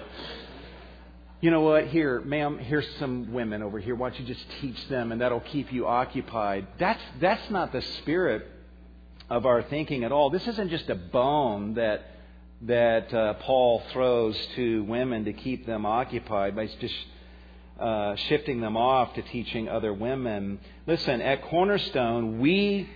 [1.40, 1.88] you know what?
[1.88, 3.96] Here, ma'am, here's some women over here.
[3.96, 6.68] Why don't you just teach them, and that'll keep you occupied?
[6.80, 8.48] That's that's not the spirit
[9.30, 10.30] of our thinking at all.
[10.30, 12.06] This isn't just a bone that
[12.64, 16.96] that uh, Paul throws to women to keep them occupied by just
[17.80, 20.60] uh, shifting them off to teaching other women.
[20.86, 22.90] Listen, at Cornerstone, we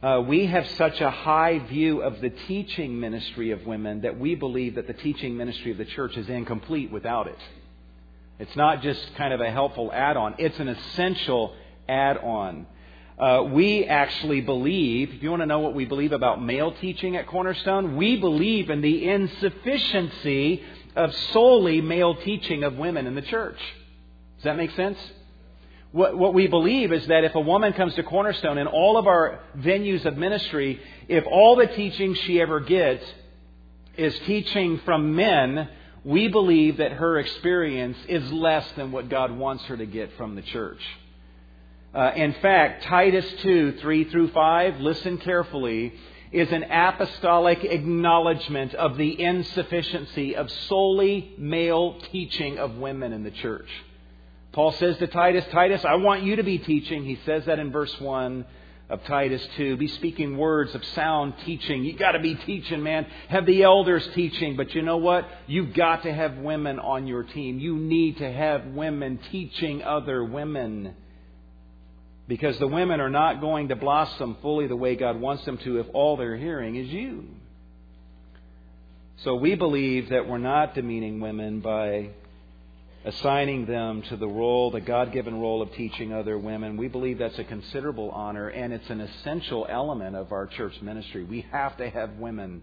[0.00, 4.36] uh, we have such a high view of the teaching ministry of women that we
[4.36, 7.38] believe that the teaching ministry of the church is incomplete without it.
[8.38, 11.52] It's not just kind of a helpful add on, it's an essential
[11.88, 12.66] add on.
[13.18, 17.16] Uh, we actually believe, if you want to know what we believe about male teaching
[17.16, 20.62] at Cornerstone, we believe in the insufficiency
[20.96, 23.58] of solely male teaching of women in the church.
[24.36, 24.98] Does that make sense?
[25.92, 29.06] What, what we believe is that if a woman comes to Cornerstone in all of
[29.06, 33.04] our venues of ministry, if all the teaching she ever gets
[33.96, 35.68] is teaching from men,
[36.04, 40.34] we believe that her experience is less than what God wants her to get from
[40.34, 40.80] the church.
[41.94, 45.94] Uh, in fact, Titus 2, 3 through 5, listen carefully,
[46.32, 53.30] is an apostolic acknowledgement of the insufficiency of solely male teaching of women in the
[53.30, 53.68] church.
[54.52, 57.04] Paul says to Titus, Titus, I want you to be teaching.
[57.04, 58.44] He says that in verse 1
[58.88, 59.76] of Titus 2.
[59.76, 61.84] Be speaking words of sound teaching.
[61.84, 63.06] You got to be teaching, man.
[63.28, 64.56] Have the elders teaching.
[64.56, 65.28] But you know what?
[65.46, 67.58] You've got to have women on your team.
[67.58, 70.94] You need to have women teaching other women.
[72.28, 75.80] Because the women are not going to blossom fully the way God wants them to
[75.80, 77.24] if all they're hearing is you.
[79.24, 82.10] So we believe that we're not demeaning women by
[83.04, 86.76] assigning them to the role, the God given role of teaching other women.
[86.76, 91.24] We believe that's a considerable honor and it's an essential element of our church ministry.
[91.24, 92.62] We have to have women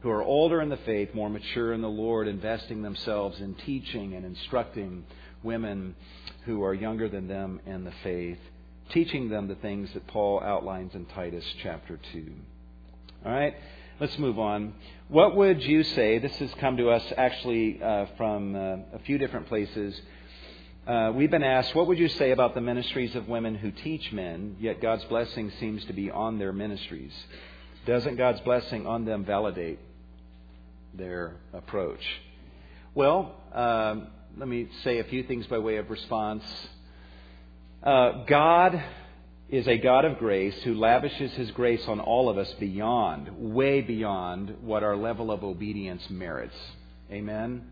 [0.00, 4.14] who are older in the faith, more mature in the Lord, investing themselves in teaching
[4.14, 5.04] and instructing
[5.42, 5.94] women
[6.46, 8.38] who are younger than them in the faith
[8.92, 12.32] teaching them the things that Paul outlines in Titus chapter 2.
[13.24, 13.54] All right,
[14.00, 14.74] let's move on.
[15.08, 16.18] What would you say?
[16.18, 19.98] This has come to us actually uh, from uh, a few different places.
[20.86, 24.12] Uh, we've been asked, what would you say about the ministries of women who teach
[24.12, 27.12] men, yet God's blessing seems to be on their ministries?
[27.86, 29.78] Doesn't God's blessing on them validate
[30.92, 32.04] their approach?
[32.94, 36.44] Well, um, let me say a few things by way of response.
[37.82, 38.80] Uh, God
[39.48, 43.80] is a God of grace who lavishes his grace on all of us beyond, way
[43.80, 46.54] beyond what our level of obedience merits.
[47.10, 47.66] Amen.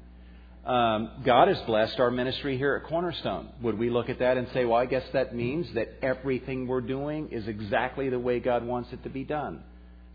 [0.67, 3.51] Um, God has blessed our ministry here at Cornerstone.
[3.63, 6.81] Would we look at that and say, well, I guess that means that everything we're
[6.81, 9.63] doing is exactly the way God wants it to be done?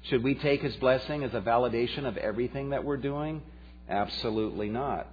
[0.03, 3.41] Should we take his blessing as a validation of everything that we're doing?
[3.89, 5.08] Absolutely not.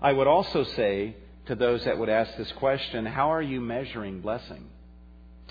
[0.00, 1.16] I would also say
[1.46, 4.64] to those that would ask this question how are you measuring blessing?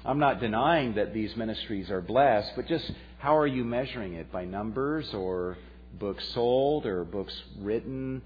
[0.04, 4.32] I'm not denying that these ministries are blessed, but just how are you measuring it?
[4.32, 5.58] By numbers or
[6.00, 8.22] books sold or books written?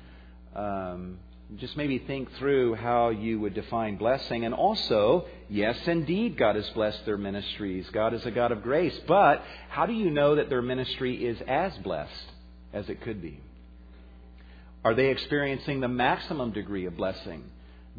[0.55, 1.19] Um,
[1.55, 4.45] just maybe think through how you would define blessing.
[4.45, 7.87] And also, yes, indeed, God has blessed their ministries.
[7.91, 8.97] God is a God of grace.
[9.07, 12.31] But how do you know that their ministry is as blessed
[12.73, 13.39] as it could be?
[14.83, 17.43] Are they experiencing the maximum degree of blessing?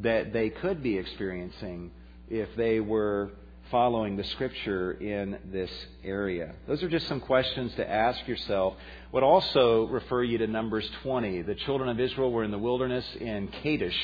[0.02, 1.90] That they could be experiencing
[2.28, 3.30] if they were
[3.70, 5.70] following the scripture in this
[6.04, 6.54] area?
[6.66, 8.74] Those are just some questions to ask yourself.
[9.12, 11.42] Would also refer you to Numbers 20.
[11.42, 13.98] The children of Israel were in the wilderness in Kadesh,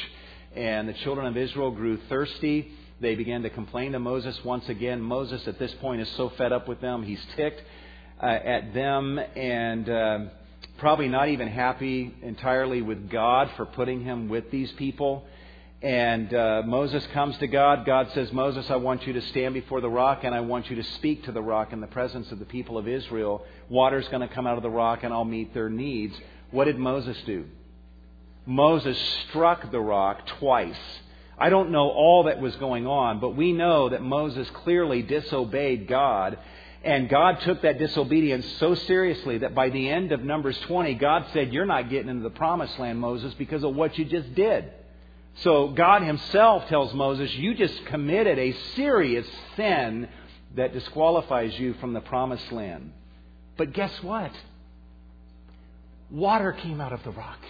[0.55, 2.73] and the children of Israel grew thirsty.
[3.01, 5.01] They began to complain to Moses once again.
[5.01, 7.63] Moses, at this point, is so fed up with them, he's ticked
[8.23, 9.89] uh, at them and.
[9.89, 10.19] Uh,
[10.79, 15.25] probably not even happy entirely with God for putting him with these people.
[15.87, 17.87] And uh, Moses comes to God.
[17.87, 20.75] God says, Moses, I want you to stand before the rock and I want you
[20.75, 23.45] to speak to the rock in the presence of the people of Israel.
[23.69, 26.13] Water's going to come out of the rock and I'll meet their needs.
[26.51, 27.45] What did Moses do?
[28.47, 30.75] Moses struck the rock twice.
[31.39, 35.87] I don't know all that was going on, but we know that Moses clearly disobeyed
[35.87, 36.37] God.
[36.83, 41.27] And God took that disobedience so seriously that by the end of Numbers 20, God
[41.33, 44.73] said, You're not getting into the promised land, Moses, because of what you just did.
[45.41, 50.09] So God Himself tells Moses, You just committed a serious sin
[50.55, 52.93] that disqualifies you from the promised land.
[53.57, 54.33] But guess what?
[56.11, 57.41] Water came out of the rock.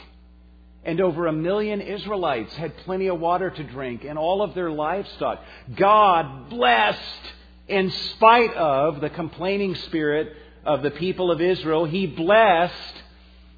[0.84, 4.70] And over a million Israelites had plenty of water to drink and all of their
[4.70, 5.42] livestock.
[5.74, 7.00] God blessed,
[7.66, 10.32] in spite of the complaining spirit
[10.64, 13.02] of the people of Israel, He blessed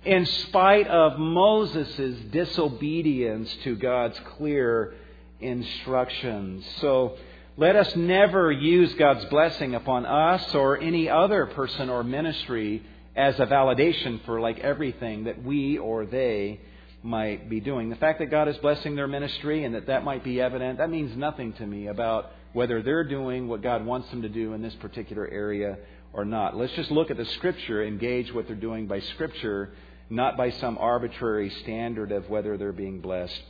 [0.08, 4.94] in spite of Moses' disobedience to God's clear
[5.38, 6.64] instructions.
[6.80, 7.18] So
[7.58, 12.82] let us never use God's blessing upon us or any other person or ministry
[13.14, 16.60] as a validation for like everything that we or they
[17.02, 17.90] might be doing.
[17.90, 20.88] The fact that God is blessing their ministry and that that might be evident, that
[20.88, 24.62] means nothing to me about whether they're doing what God wants them to do in
[24.62, 25.76] this particular area
[26.14, 26.56] or not.
[26.56, 29.74] Let's just look at the Scripture, engage what they're doing by Scripture,
[30.10, 33.40] not by some arbitrary standard of whether they're being blessed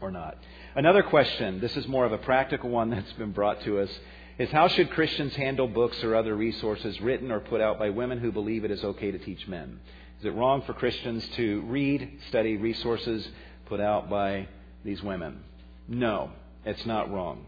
[0.00, 0.36] or not.
[0.74, 3.90] Another question, this is more of a practical one that's been brought to us,
[4.38, 8.18] is how should Christians handle books or other resources written or put out by women
[8.18, 9.78] who believe it is okay to teach men?
[10.18, 13.28] Is it wrong for Christians to read, study resources
[13.66, 14.48] put out by
[14.84, 15.44] these women?
[15.86, 16.30] No,
[16.64, 17.46] it's not wrong.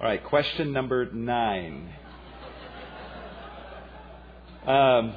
[0.00, 1.90] All right, question number nine.
[4.66, 5.16] Um,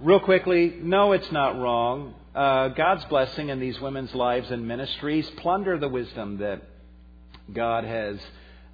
[0.00, 2.14] real quickly, no, it's not wrong.
[2.34, 5.28] uh, God's blessing in these women's lives and ministries.
[5.38, 6.62] Plunder the wisdom that
[7.52, 8.18] God has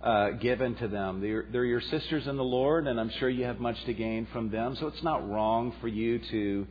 [0.02, 1.22] uh, given to them.
[1.22, 4.26] They're, they're, your sisters in the Lord, and I'm sure you have much to gain
[4.32, 4.76] from them.
[4.76, 6.66] So it's not wrong for you to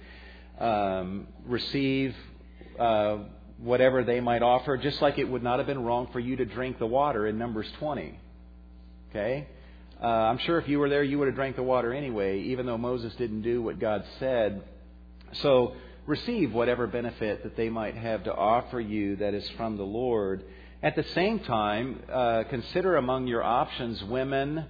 [0.59, 2.15] um, receive
[2.77, 3.17] uh,
[3.57, 6.45] whatever they might offer, just like it would not have been wrong for you to
[6.45, 8.19] drink the water in Numbers 20.
[9.09, 9.47] Okay?
[10.03, 12.65] Uh, I'm sure if you were there, you would have drank the water anyway, even
[12.65, 14.61] though Moses didn't do what God said.
[15.41, 15.75] So
[16.05, 20.43] receive whatever benefit that they might have to offer you that is from the Lord.
[20.81, 24.65] At the same time, uh, consider among your options women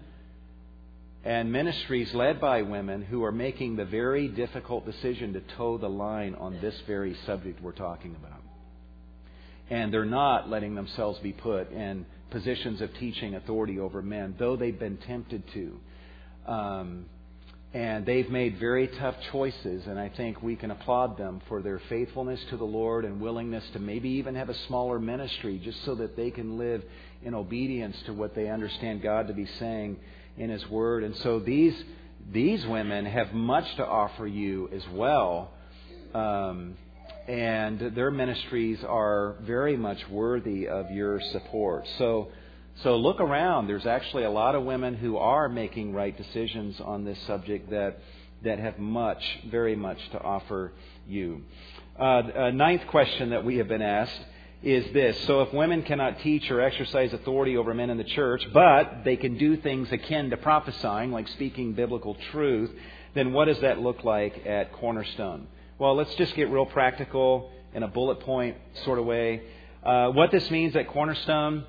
[1.23, 5.89] and ministries led by women who are making the very difficult decision to toe the
[5.89, 8.32] line on this very subject we're talking about.
[9.73, 14.55] And they're not letting themselves be put in positions of teaching authority over men, though
[14.55, 15.79] they've been tempted to.
[16.45, 17.05] Um,
[17.73, 21.81] and they've made very tough choices, and I think we can applaud them for their
[21.89, 25.95] faithfulness to the Lord and willingness to maybe even have a smaller ministry just so
[25.95, 26.83] that they can live
[27.23, 29.97] in obedience to what they understand God to be saying
[30.37, 31.03] in His Word.
[31.03, 31.73] And so these,
[32.31, 35.49] these women have much to offer you as well.
[36.13, 36.75] Um,
[37.27, 41.87] and their ministries are very much worthy of your support.
[41.97, 42.29] So,
[42.83, 43.67] so look around.
[43.67, 47.99] There's actually a lot of women who are making right decisions on this subject that,
[48.43, 50.73] that have much, very much to offer
[51.07, 51.43] you.
[51.97, 54.19] Uh, a ninth question that we have been asked
[54.63, 55.17] is this.
[55.27, 59.17] So if women cannot teach or exercise authority over men in the church, but they
[59.17, 62.71] can do things akin to prophesying, like speaking biblical truth,
[63.13, 65.47] then what does that look like at Cornerstone?
[65.83, 68.55] Well, let's just get real practical in a bullet point
[68.85, 69.41] sort of way.
[69.85, 71.65] Uh, what this means at Cornerstone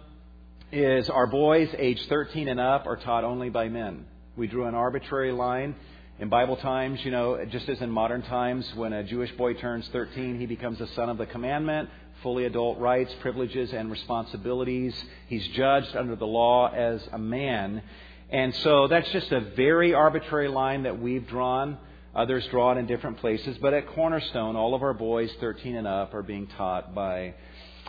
[0.70, 4.06] is our boys age 13 and up are taught only by men.
[4.36, 5.74] We drew an arbitrary line.
[6.20, 9.88] In Bible times, you know, just as in modern times, when a Jewish boy turns
[9.88, 11.90] 13, he becomes a son of the commandment,
[12.22, 14.94] fully adult rights, privileges, and responsibilities.
[15.26, 17.82] He's judged under the law as a man.
[18.30, 21.78] And so that's just a very arbitrary line that we've drawn.
[22.14, 23.58] Others draw it in different places.
[23.58, 27.34] But at Cornerstone, all of our boys 13 and up are being taught by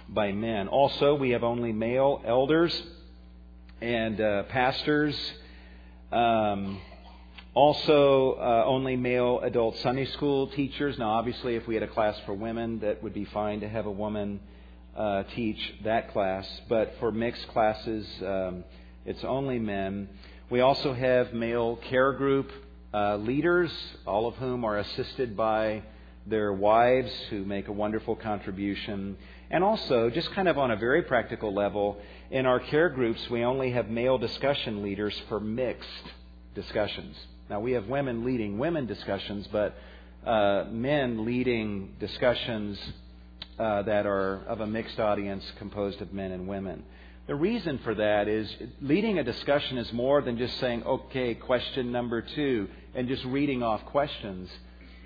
[0.09, 0.67] by men.
[0.67, 2.83] Also, we have only male elders
[3.81, 5.15] and uh, pastors.
[6.11, 6.79] Um,
[7.53, 10.97] also, uh, only male adult Sunday school teachers.
[10.97, 13.85] Now, obviously, if we had a class for women, that would be fine to have
[13.85, 14.39] a woman
[14.95, 16.47] uh, teach that class.
[16.67, 18.63] But for mixed classes, um,
[19.05, 20.09] it's only men.
[20.49, 22.51] We also have male care group
[22.95, 23.71] uh, leaders,
[24.07, 25.83] all of whom are assisted by
[26.25, 29.17] their wives who make a wonderful contribution.
[29.51, 31.97] And also, just kind of on a very practical level,
[32.31, 35.89] in our care groups, we only have male discussion leaders for mixed
[36.55, 37.17] discussions.
[37.49, 39.75] Now, we have women leading women discussions, but
[40.25, 42.79] uh, men leading discussions
[43.59, 46.85] uh, that are of a mixed audience composed of men and women.
[47.27, 48.47] The reason for that is
[48.81, 53.63] leading a discussion is more than just saying, okay, question number two, and just reading
[53.63, 54.47] off questions.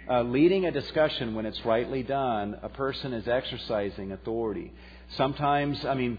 [0.09, 4.73] Uh, leading a discussion, when it's rightly done, a person is exercising authority.
[5.15, 6.17] Sometimes, I mean,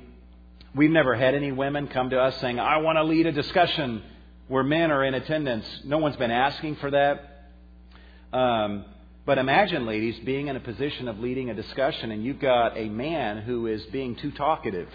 [0.74, 4.02] we've never had any women come to us saying, I want to lead a discussion
[4.48, 5.66] where men are in attendance.
[5.84, 7.50] No one's been asking for that.
[8.32, 8.86] Um,
[9.26, 12.88] but imagine, ladies, being in a position of leading a discussion and you've got a
[12.88, 14.88] man who is being too talkative.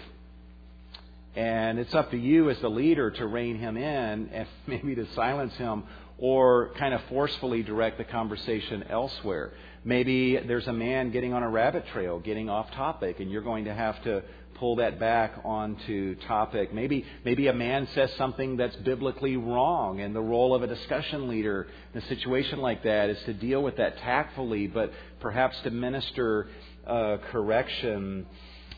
[1.36, 5.06] And it's up to you as the leader to rein him in and maybe to
[5.14, 5.84] silence him
[6.18, 9.52] or kind of forcefully direct the conversation elsewhere.
[9.84, 13.66] Maybe there's a man getting on a rabbit trail, getting off topic, and you're going
[13.66, 14.22] to have to
[14.58, 16.72] pull that back onto topic.
[16.72, 21.28] Maybe maybe a man says something that's biblically wrong, and the role of a discussion
[21.28, 25.70] leader in a situation like that is to deal with that tactfully, but perhaps to
[25.70, 26.48] minister
[26.86, 28.26] uh, correction,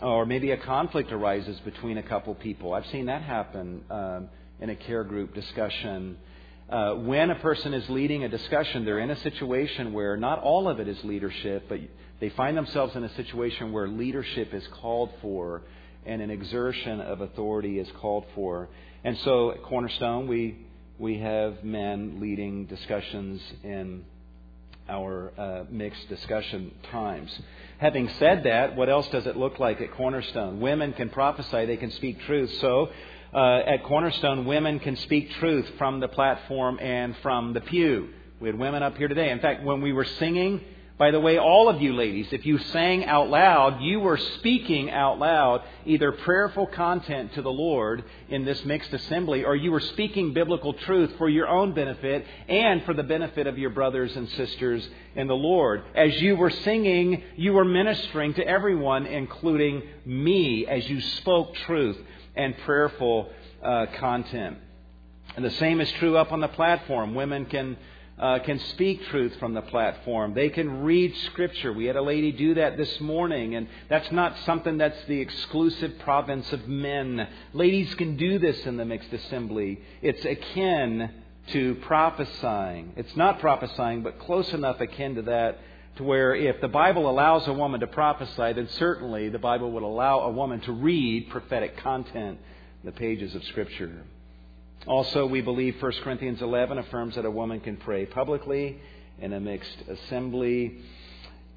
[0.02, 2.72] or maybe a conflict arises between a couple people.
[2.72, 4.28] I've seen that happen um,
[4.60, 6.18] in a care group discussion
[6.68, 10.68] uh, when a person is leading a discussion, they're in a situation where not all
[10.68, 11.80] of it is leadership, but
[12.20, 15.62] they find themselves in a situation where leadership is called for
[16.04, 18.68] and an exertion of authority is called for.
[19.02, 20.66] And so at Cornerstone, we,
[20.98, 24.04] we have men leading discussions in
[24.88, 27.30] our uh, mixed discussion times.
[27.78, 30.60] Having said that, what else does it look like at Cornerstone?
[30.60, 32.52] Women can prophesy, they can speak truth.
[32.60, 32.90] So
[33.32, 38.08] uh, at Cornerstone, women can speak truth from the platform and from the pew.
[38.40, 39.30] We had women up here today.
[39.30, 40.60] In fact, when we were singing,
[40.98, 44.90] By the way, all of you ladies, if you sang out loud, you were speaking
[44.90, 49.78] out loud either prayerful content to the Lord in this mixed assembly, or you were
[49.78, 54.28] speaking biblical truth for your own benefit and for the benefit of your brothers and
[54.30, 55.84] sisters in the Lord.
[55.94, 61.96] As you were singing, you were ministering to everyone, including me, as you spoke truth
[62.34, 63.30] and prayerful
[63.62, 64.58] uh, content.
[65.36, 67.14] And the same is true up on the platform.
[67.14, 67.76] Women can
[68.18, 70.34] uh, can speak truth from the platform.
[70.34, 71.72] They can read Scripture.
[71.72, 75.98] We had a lady do that this morning, and that's not something that's the exclusive
[76.00, 77.28] province of men.
[77.52, 79.80] Ladies can do this in the mixed assembly.
[80.02, 81.10] It's akin
[81.52, 82.92] to prophesying.
[82.96, 85.58] It's not prophesying, but close enough akin to that
[85.96, 89.82] to where if the Bible allows a woman to prophesy, then certainly the Bible would
[89.82, 92.38] allow a woman to read prophetic content
[92.82, 94.04] in the pages of Scripture.
[94.86, 98.80] Also, we believe 1 Corinthians 11 affirms that a woman can pray publicly
[99.20, 100.78] in a mixed assembly.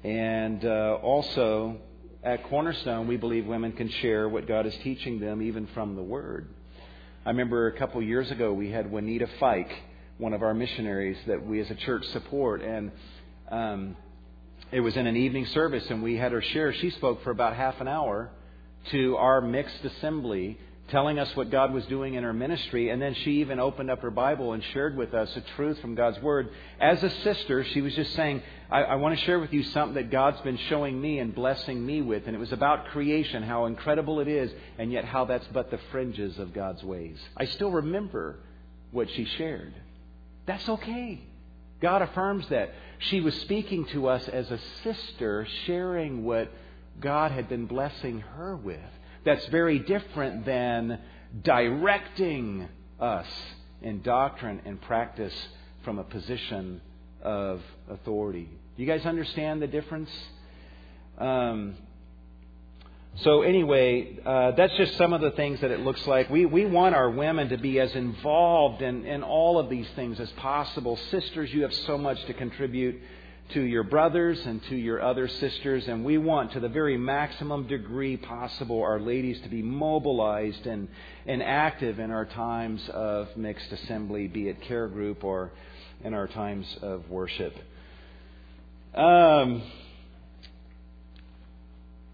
[0.02, 1.76] And uh, also,
[2.22, 6.02] at Cornerstone, we believe women can share what God is teaching them, even from the
[6.02, 6.48] Word.
[7.24, 9.72] I remember a couple years ago, we had Juanita Fike,
[10.18, 12.60] one of our missionaries that we as a church support.
[12.60, 12.90] And
[13.50, 13.96] um,
[14.72, 16.72] it was in an evening service, and we had her share.
[16.74, 18.30] She spoke for about half an hour
[18.90, 20.58] to our mixed assembly
[20.92, 22.90] telling us what God was doing in her ministry.
[22.90, 25.96] And then she even opened up her Bible and shared with us a truth from
[25.96, 26.50] God's Word.
[26.78, 29.94] As a sister, she was just saying, I, I want to share with you something
[29.94, 32.26] that God's been showing me and blessing me with.
[32.26, 35.80] And it was about creation, how incredible it is, and yet how that's but the
[35.90, 37.18] fringes of God's ways.
[37.36, 38.38] I still remember
[38.90, 39.74] what she shared.
[40.46, 41.22] That's okay.
[41.80, 42.70] God affirms that.
[42.98, 46.52] She was speaking to us as a sister, sharing what
[47.00, 48.78] God had been blessing her with
[49.24, 50.98] that's very different than
[51.42, 52.68] directing
[53.00, 53.26] us
[53.80, 55.34] in doctrine and practice
[55.84, 56.80] from a position
[57.22, 58.48] of authority.
[58.76, 60.10] Do you guys understand the difference?
[61.18, 61.76] Um,
[63.16, 66.30] so, anyway, uh, that's just some of the things that it looks like.
[66.30, 70.18] We, we want our women to be as involved in, in all of these things
[70.18, 70.96] as possible.
[71.10, 72.98] Sisters, you have so much to contribute
[73.50, 77.66] to your brothers and to your other sisters, and we want to the very maximum
[77.66, 80.88] degree possible our ladies to be mobilized and,
[81.26, 85.52] and active in our times of mixed assembly, be it care group or
[86.02, 87.54] in our times of worship.
[88.94, 89.62] Um,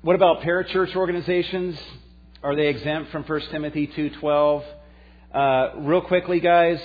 [0.02, 1.78] what about parachurch organizations?
[2.42, 4.64] Are they exempt from 1 Timothy 2.12?
[5.32, 6.80] Uh, real quickly, guys,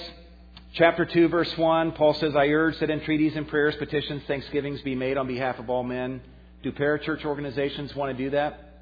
[0.76, 4.95] Chapter 2, verse 1, Paul says, I urge that entreaties and prayers, petitions, thanksgivings be
[4.95, 6.19] made on behalf of all men.
[6.63, 8.82] Do parachurch organizations want to do that?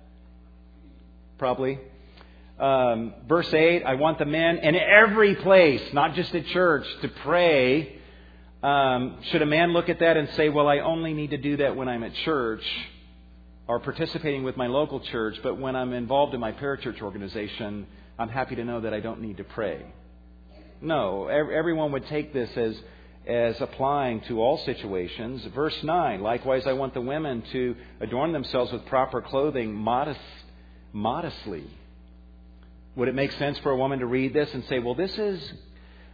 [1.37, 1.79] Probably.
[2.57, 7.09] Um, verse 8, I want the men in every place, not just at church, to
[7.09, 7.97] pray.
[8.63, 11.57] Um, should a man look at that and say, well, I only need to do
[11.57, 12.63] that when I'm at church
[13.67, 17.85] or participating with my local church, but when I'm involved in my parachurch organization,
[18.17, 19.83] I'm happy to know that I don't need to pray?
[20.82, 22.75] No, everyone would take this as
[23.27, 25.43] as applying to all situations.
[25.53, 30.19] Verse 9, likewise, I want the women to adorn themselves with proper clothing modest,
[30.91, 31.63] modestly.
[32.95, 35.53] Would it make sense for a woman to read this and say, well, this is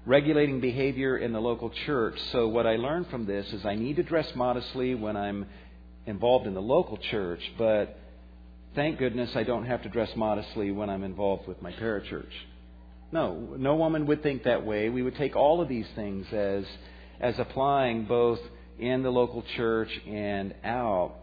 [0.06, 3.96] regulating behavior in the local church, so what I learned from this is I need
[3.98, 5.46] to dress modestly when I'm
[6.06, 7.98] involved in the local church, but
[8.76, 12.32] thank goodness I don't have to dress modestly when I'm involved with my parachurch.
[13.12, 14.90] No, no woman would think that way.
[14.90, 16.66] We would take all of these things as,
[17.20, 18.40] as applying both
[18.80, 21.14] in the local church and out.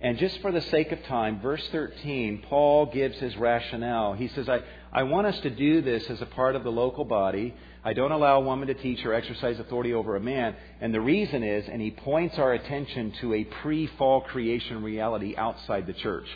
[0.00, 4.14] And just for the sake of time, verse 13, Paul gives his rationale.
[4.14, 4.60] He says, I,
[4.92, 7.54] I want us to do this as a part of the local body.
[7.84, 10.56] I don't allow a woman to teach or exercise authority over a man.
[10.80, 15.36] And the reason is, and he points our attention to a pre fall creation reality
[15.36, 16.26] outside the church.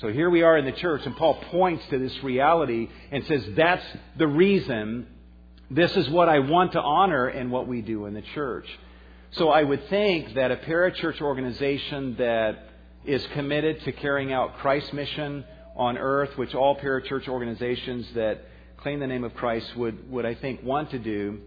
[0.00, 3.44] So here we are in the church, and Paul points to this reality and says,
[3.56, 3.84] That's
[4.16, 5.06] the reason.
[5.70, 8.66] This is what I want to honor in what we do in the church.
[9.32, 12.68] So I would think that a parachurch organization that
[13.04, 15.44] is committed to carrying out Christ's mission
[15.76, 18.42] on earth, which all parachurch organizations that
[18.78, 21.40] claim the name of Christ would, would I think, want to do,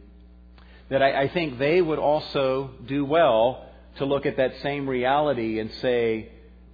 [0.89, 5.59] that I, I think they would also do well to look at that same reality
[5.59, 6.29] and say,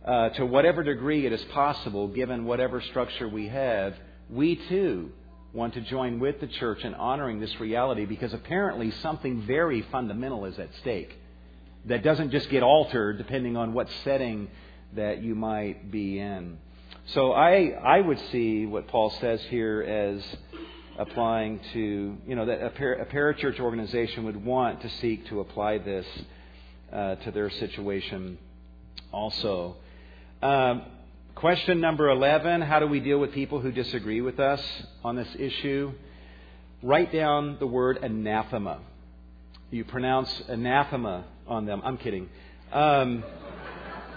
[0.06, 3.94] uh, to whatever degree it is possible, given whatever structure we have,
[4.30, 5.12] we too
[5.54, 10.46] want to join with the church in honoring this reality because apparently something very fundamental
[10.46, 11.14] is at stake
[11.86, 14.48] that doesn't just get altered depending on what setting
[14.94, 16.58] that you might be in.
[17.08, 20.24] So I, I would see what Paul says here as
[20.98, 25.80] applying to, you know, that a, a parachurch organization would want to seek to apply
[25.80, 26.06] this
[26.94, 28.38] uh, to their situation
[29.12, 29.78] also.
[30.42, 30.82] Um,
[31.36, 34.62] question number 11 How do we deal with people who disagree with us
[35.04, 35.92] on this issue?
[36.82, 38.80] Write down the word anathema.
[39.70, 41.82] You pronounce anathema on them.
[41.86, 42.28] I'm kidding.
[42.72, 43.24] Um,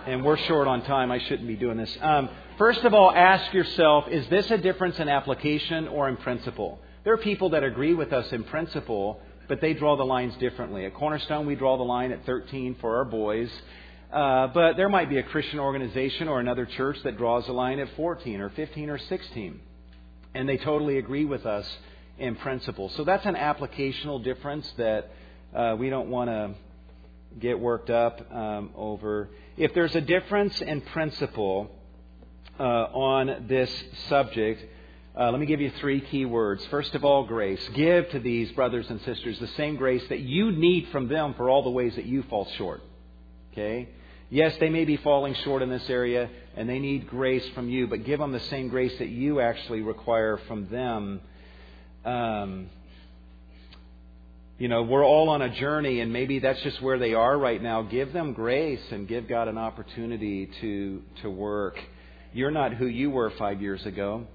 [0.06, 1.10] and we're short on time.
[1.12, 1.94] I shouldn't be doing this.
[2.00, 6.78] Um, first of all, ask yourself is this a difference in application or in principle?
[7.04, 10.86] There are people that agree with us in principle, but they draw the lines differently.
[10.86, 13.50] At Cornerstone, we draw the line at 13 for our boys.
[14.14, 17.80] Uh, but there might be a Christian organization or another church that draws a line
[17.80, 19.60] at 14 or 15 or 16.
[20.34, 21.66] And they totally agree with us
[22.16, 22.90] in principle.
[22.90, 25.10] So that's an applicational difference that
[25.52, 26.54] uh, we don't want to
[27.40, 29.30] get worked up um, over.
[29.56, 31.72] If there's a difference in principle
[32.60, 33.70] uh, on this
[34.08, 34.64] subject,
[35.18, 36.64] uh, let me give you three key words.
[36.66, 37.68] First of all, grace.
[37.74, 41.50] Give to these brothers and sisters the same grace that you need from them for
[41.50, 42.80] all the ways that you fall short.
[43.52, 43.88] Okay?
[44.34, 47.86] Yes, they may be falling short in this area and they need grace from you,
[47.86, 51.20] but give them the same grace that you actually require from them.
[52.04, 52.66] Um,
[54.58, 57.62] you know, we're all on a journey, and maybe that's just where they are right
[57.62, 57.82] now.
[57.82, 61.78] Give them grace and give God an opportunity to to work.
[62.32, 64.26] You're not who you were five years ago.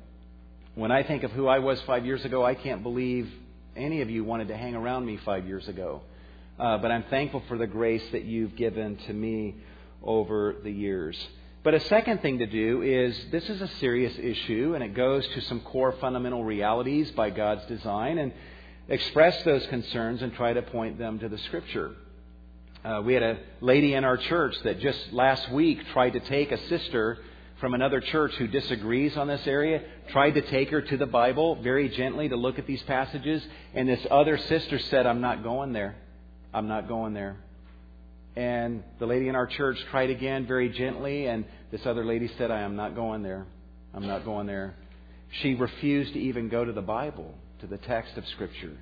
[0.75, 3.29] When I think of who I was five years ago, I can't believe
[3.75, 6.03] any of you wanted to hang around me five years ago.
[6.57, 9.55] Uh, but I'm thankful for the grace that you've given to me
[10.03, 11.17] over the years.
[11.63, 15.27] But a second thing to do is this is a serious issue, and it goes
[15.27, 18.31] to some core fundamental realities by God's design, and
[18.87, 21.91] express those concerns and try to point them to the Scripture.
[22.83, 26.51] Uh, we had a lady in our church that just last week tried to take
[26.53, 27.17] a sister
[27.59, 31.61] from another church who disagrees on this area, tried to take her to the Bible
[31.61, 35.73] very gently to look at these passages, and this other sister said, I'm not going
[35.73, 35.97] there.
[36.53, 37.37] I'm not going there.
[38.39, 42.51] And the lady in our church tried again very gently, and this other lady said,
[42.51, 43.45] I am not going there.
[43.93, 44.75] I'm not going there.
[45.41, 48.77] She refused to even go to the Bible, to the text of Scripture.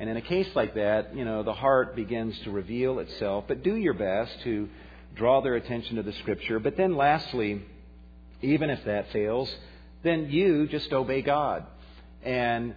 [0.00, 3.44] And in a case like that, you know, the heart begins to reveal itself.
[3.46, 4.68] But do your best to
[5.14, 6.58] draw their attention to the Scripture.
[6.58, 7.62] But then lastly,
[8.42, 9.54] even if that fails,
[10.02, 11.64] then you just obey God
[12.24, 12.74] and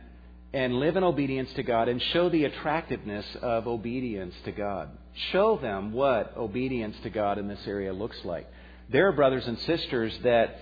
[0.54, 4.90] and live in obedience to God and show the attractiveness of obedience to God.
[5.32, 8.48] Show them what obedience to God in this area looks like.
[8.90, 10.58] There are brothers and sisters that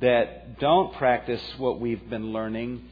[0.00, 2.82] that don't practice what we've been learning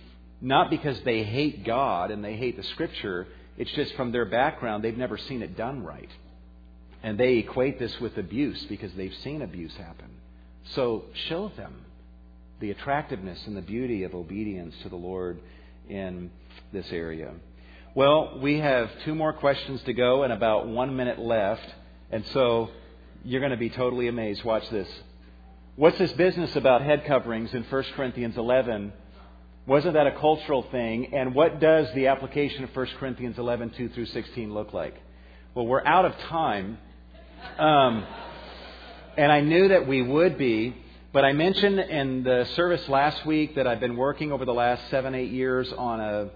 [0.45, 3.27] not because they hate God and they hate the scripture,
[3.57, 6.11] it's just from their background they've never seen it done right.
[7.03, 10.11] And they equate this with abuse because they've seen abuse happen.
[10.75, 11.85] So show them
[12.61, 15.41] the attractiveness and the beauty of obedience to the Lord
[15.89, 16.31] in
[16.73, 17.33] this area.
[17.97, 21.63] Well, we have two more questions to go and about one minute left.
[22.11, 22.71] And so
[23.25, 24.43] you're going to be totally amazed.
[24.43, 24.89] Watch this.
[25.77, 28.93] What's this business about head coverings in 1 Corinthians 11?
[29.69, 31.15] Wasn't that a cultural thing?
[31.15, 35.01] And what does the application of 1 Corinthians 11, 2 through 16 look like?
[35.55, 36.79] Well, we're out of time.
[37.59, 38.05] Um,
[39.17, 40.75] and I knew that we would be,
[41.13, 44.91] but I mentioned in the service last week that I've been working over the last
[44.91, 46.31] seven, eight years on a,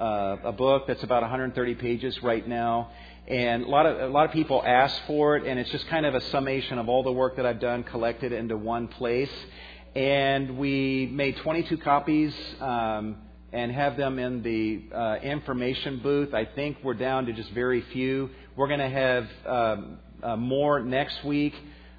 [0.00, 2.90] uh, a book that's about 130 pages right now.
[3.28, 6.06] And a lot of a lot of people ask for it, and it's just kind
[6.06, 9.30] of a summation of all the work that I've done collected into one place.
[9.94, 13.16] And we made 22 copies um,
[13.52, 16.32] and have them in the uh, information booth.
[16.32, 18.30] I think we're down to just very few.
[18.56, 21.54] We're going to have um, uh, more next week.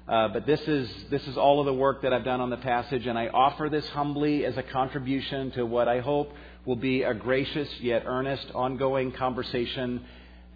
[0.08, 2.56] Uh, but this is, this is all of the work that I've done on the
[2.56, 6.32] passage, and I offer this humbly as a contribution to what I hope
[6.64, 10.04] will be a gracious yet earnest, ongoing conversation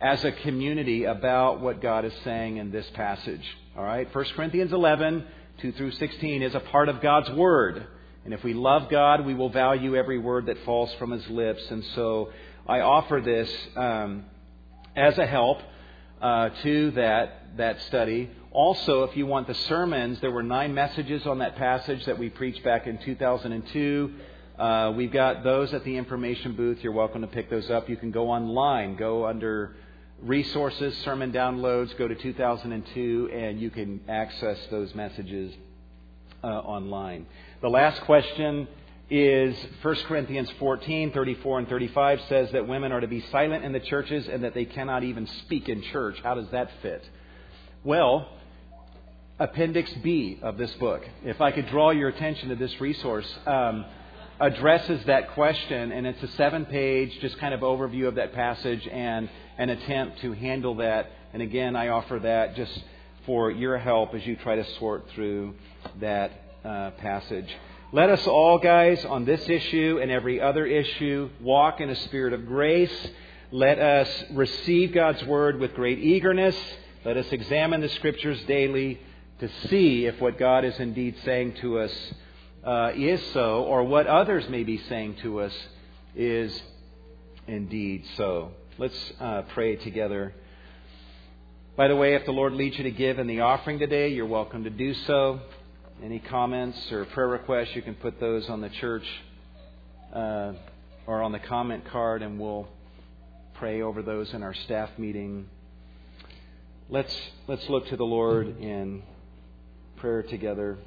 [0.01, 3.44] as a community about what God is saying in this passage.
[3.76, 4.12] All right?
[4.14, 5.24] 1 Corinthians 11,
[5.61, 7.86] 2 through 16 is a part of God's Word.
[8.24, 11.62] And if we love God, we will value every word that falls from His lips.
[11.70, 12.30] And so
[12.66, 14.24] I offer this um,
[14.97, 15.59] as a help
[16.20, 18.30] uh, to that, that study.
[18.57, 22.31] Also, if you want the sermons, there were nine messages on that passage that we
[22.31, 24.15] preached back in 2002.
[24.59, 26.79] Uh, we've got those at the information booth.
[26.81, 27.91] You're welcome to pick those up.
[27.91, 29.77] You can go online, go under
[30.23, 35.53] resources, sermon downloads, go to 2002, and you can access those messages
[36.43, 37.27] uh, online.
[37.61, 38.69] The last question
[39.11, 43.73] is 1 Corinthians 14, 34 and 35 says that women are to be silent in
[43.73, 46.19] the churches and that they cannot even speak in church.
[46.23, 47.07] How does that fit?
[47.85, 48.31] Well,
[49.39, 53.84] Appendix B of this book, if I could draw your attention to this resource, um,
[54.41, 58.89] addresses that question, and it's a seven page, just kind of overview of that passage
[58.91, 59.28] and
[59.59, 62.72] an attempt to handle that And again, I offer that just
[63.26, 65.55] for your help as you try to sort through
[66.01, 66.30] that
[66.64, 67.55] uh, passage.
[67.93, 72.32] Let us all, guys, on this issue and every other issue, walk in a spirit
[72.32, 73.09] of grace.
[73.51, 76.57] Let us receive God's word with great eagerness.
[77.05, 78.99] Let us examine the scriptures daily
[79.41, 81.93] to see if what God is indeed saying to us
[82.64, 85.53] uh, is so, or what others may be saying to us
[86.14, 86.62] is
[87.47, 88.53] indeed so.
[88.78, 90.34] Let's uh, pray together.
[91.76, 94.26] By the way, if the Lord leads you to give in the offering today, you're
[94.26, 95.41] welcome to do so.
[96.03, 99.05] Any comments or prayer requests, you can put those on the church
[100.12, 100.53] uh,
[101.07, 102.66] or on the comment card, and we'll
[103.55, 105.49] pray over those in our staff meeting.
[106.89, 107.14] Let's,
[107.47, 109.03] let's look to the Lord in
[109.97, 110.78] prayer together.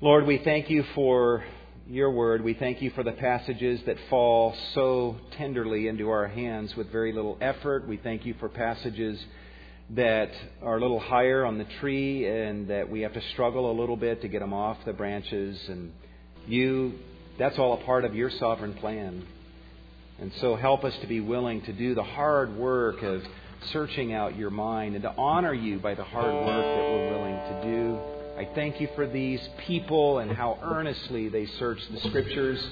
[0.00, 1.44] Lord, we thank you for
[1.88, 2.42] your word.
[2.42, 7.12] We thank you for the passages that fall so tenderly into our hands with very
[7.12, 7.86] little effort.
[7.86, 9.18] We thank you for passages
[9.90, 10.30] that
[10.62, 13.96] are a little higher on the tree and that we have to struggle a little
[13.96, 15.58] bit to get them off the branches.
[15.68, 15.92] And
[16.48, 16.94] you,
[17.38, 19.24] that's all a part of your sovereign plan.
[20.18, 23.22] And so help us to be willing to do the hard work of
[23.72, 27.34] searching out your mind and to honor you by the hard work that we're willing
[27.34, 27.98] to do.
[28.38, 32.62] I thank you for these people and how earnestly they search the scriptures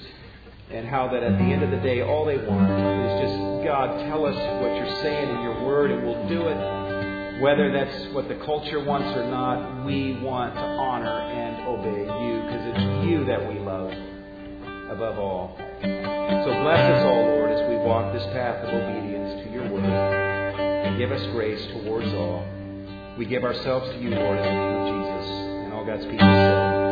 [0.71, 3.99] and how that at the end of the day, all they want is just, God,
[4.07, 7.41] tell us what you're saying in your word and we'll do it.
[7.41, 12.41] Whether that's what the culture wants or not, we want to honor and obey you
[12.43, 13.91] because it's you that we love
[14.89, 15.55] above all.
[15.81, 20.14] So bless us all, Lord, as we walk this path of obedience to your word.
[20.97, 22.47] Give us grace towards all.
[23.17, 25.29] We give ourselves to you, Lord, in the name of Jesus.
[25.65, 26.84] And all God's people said.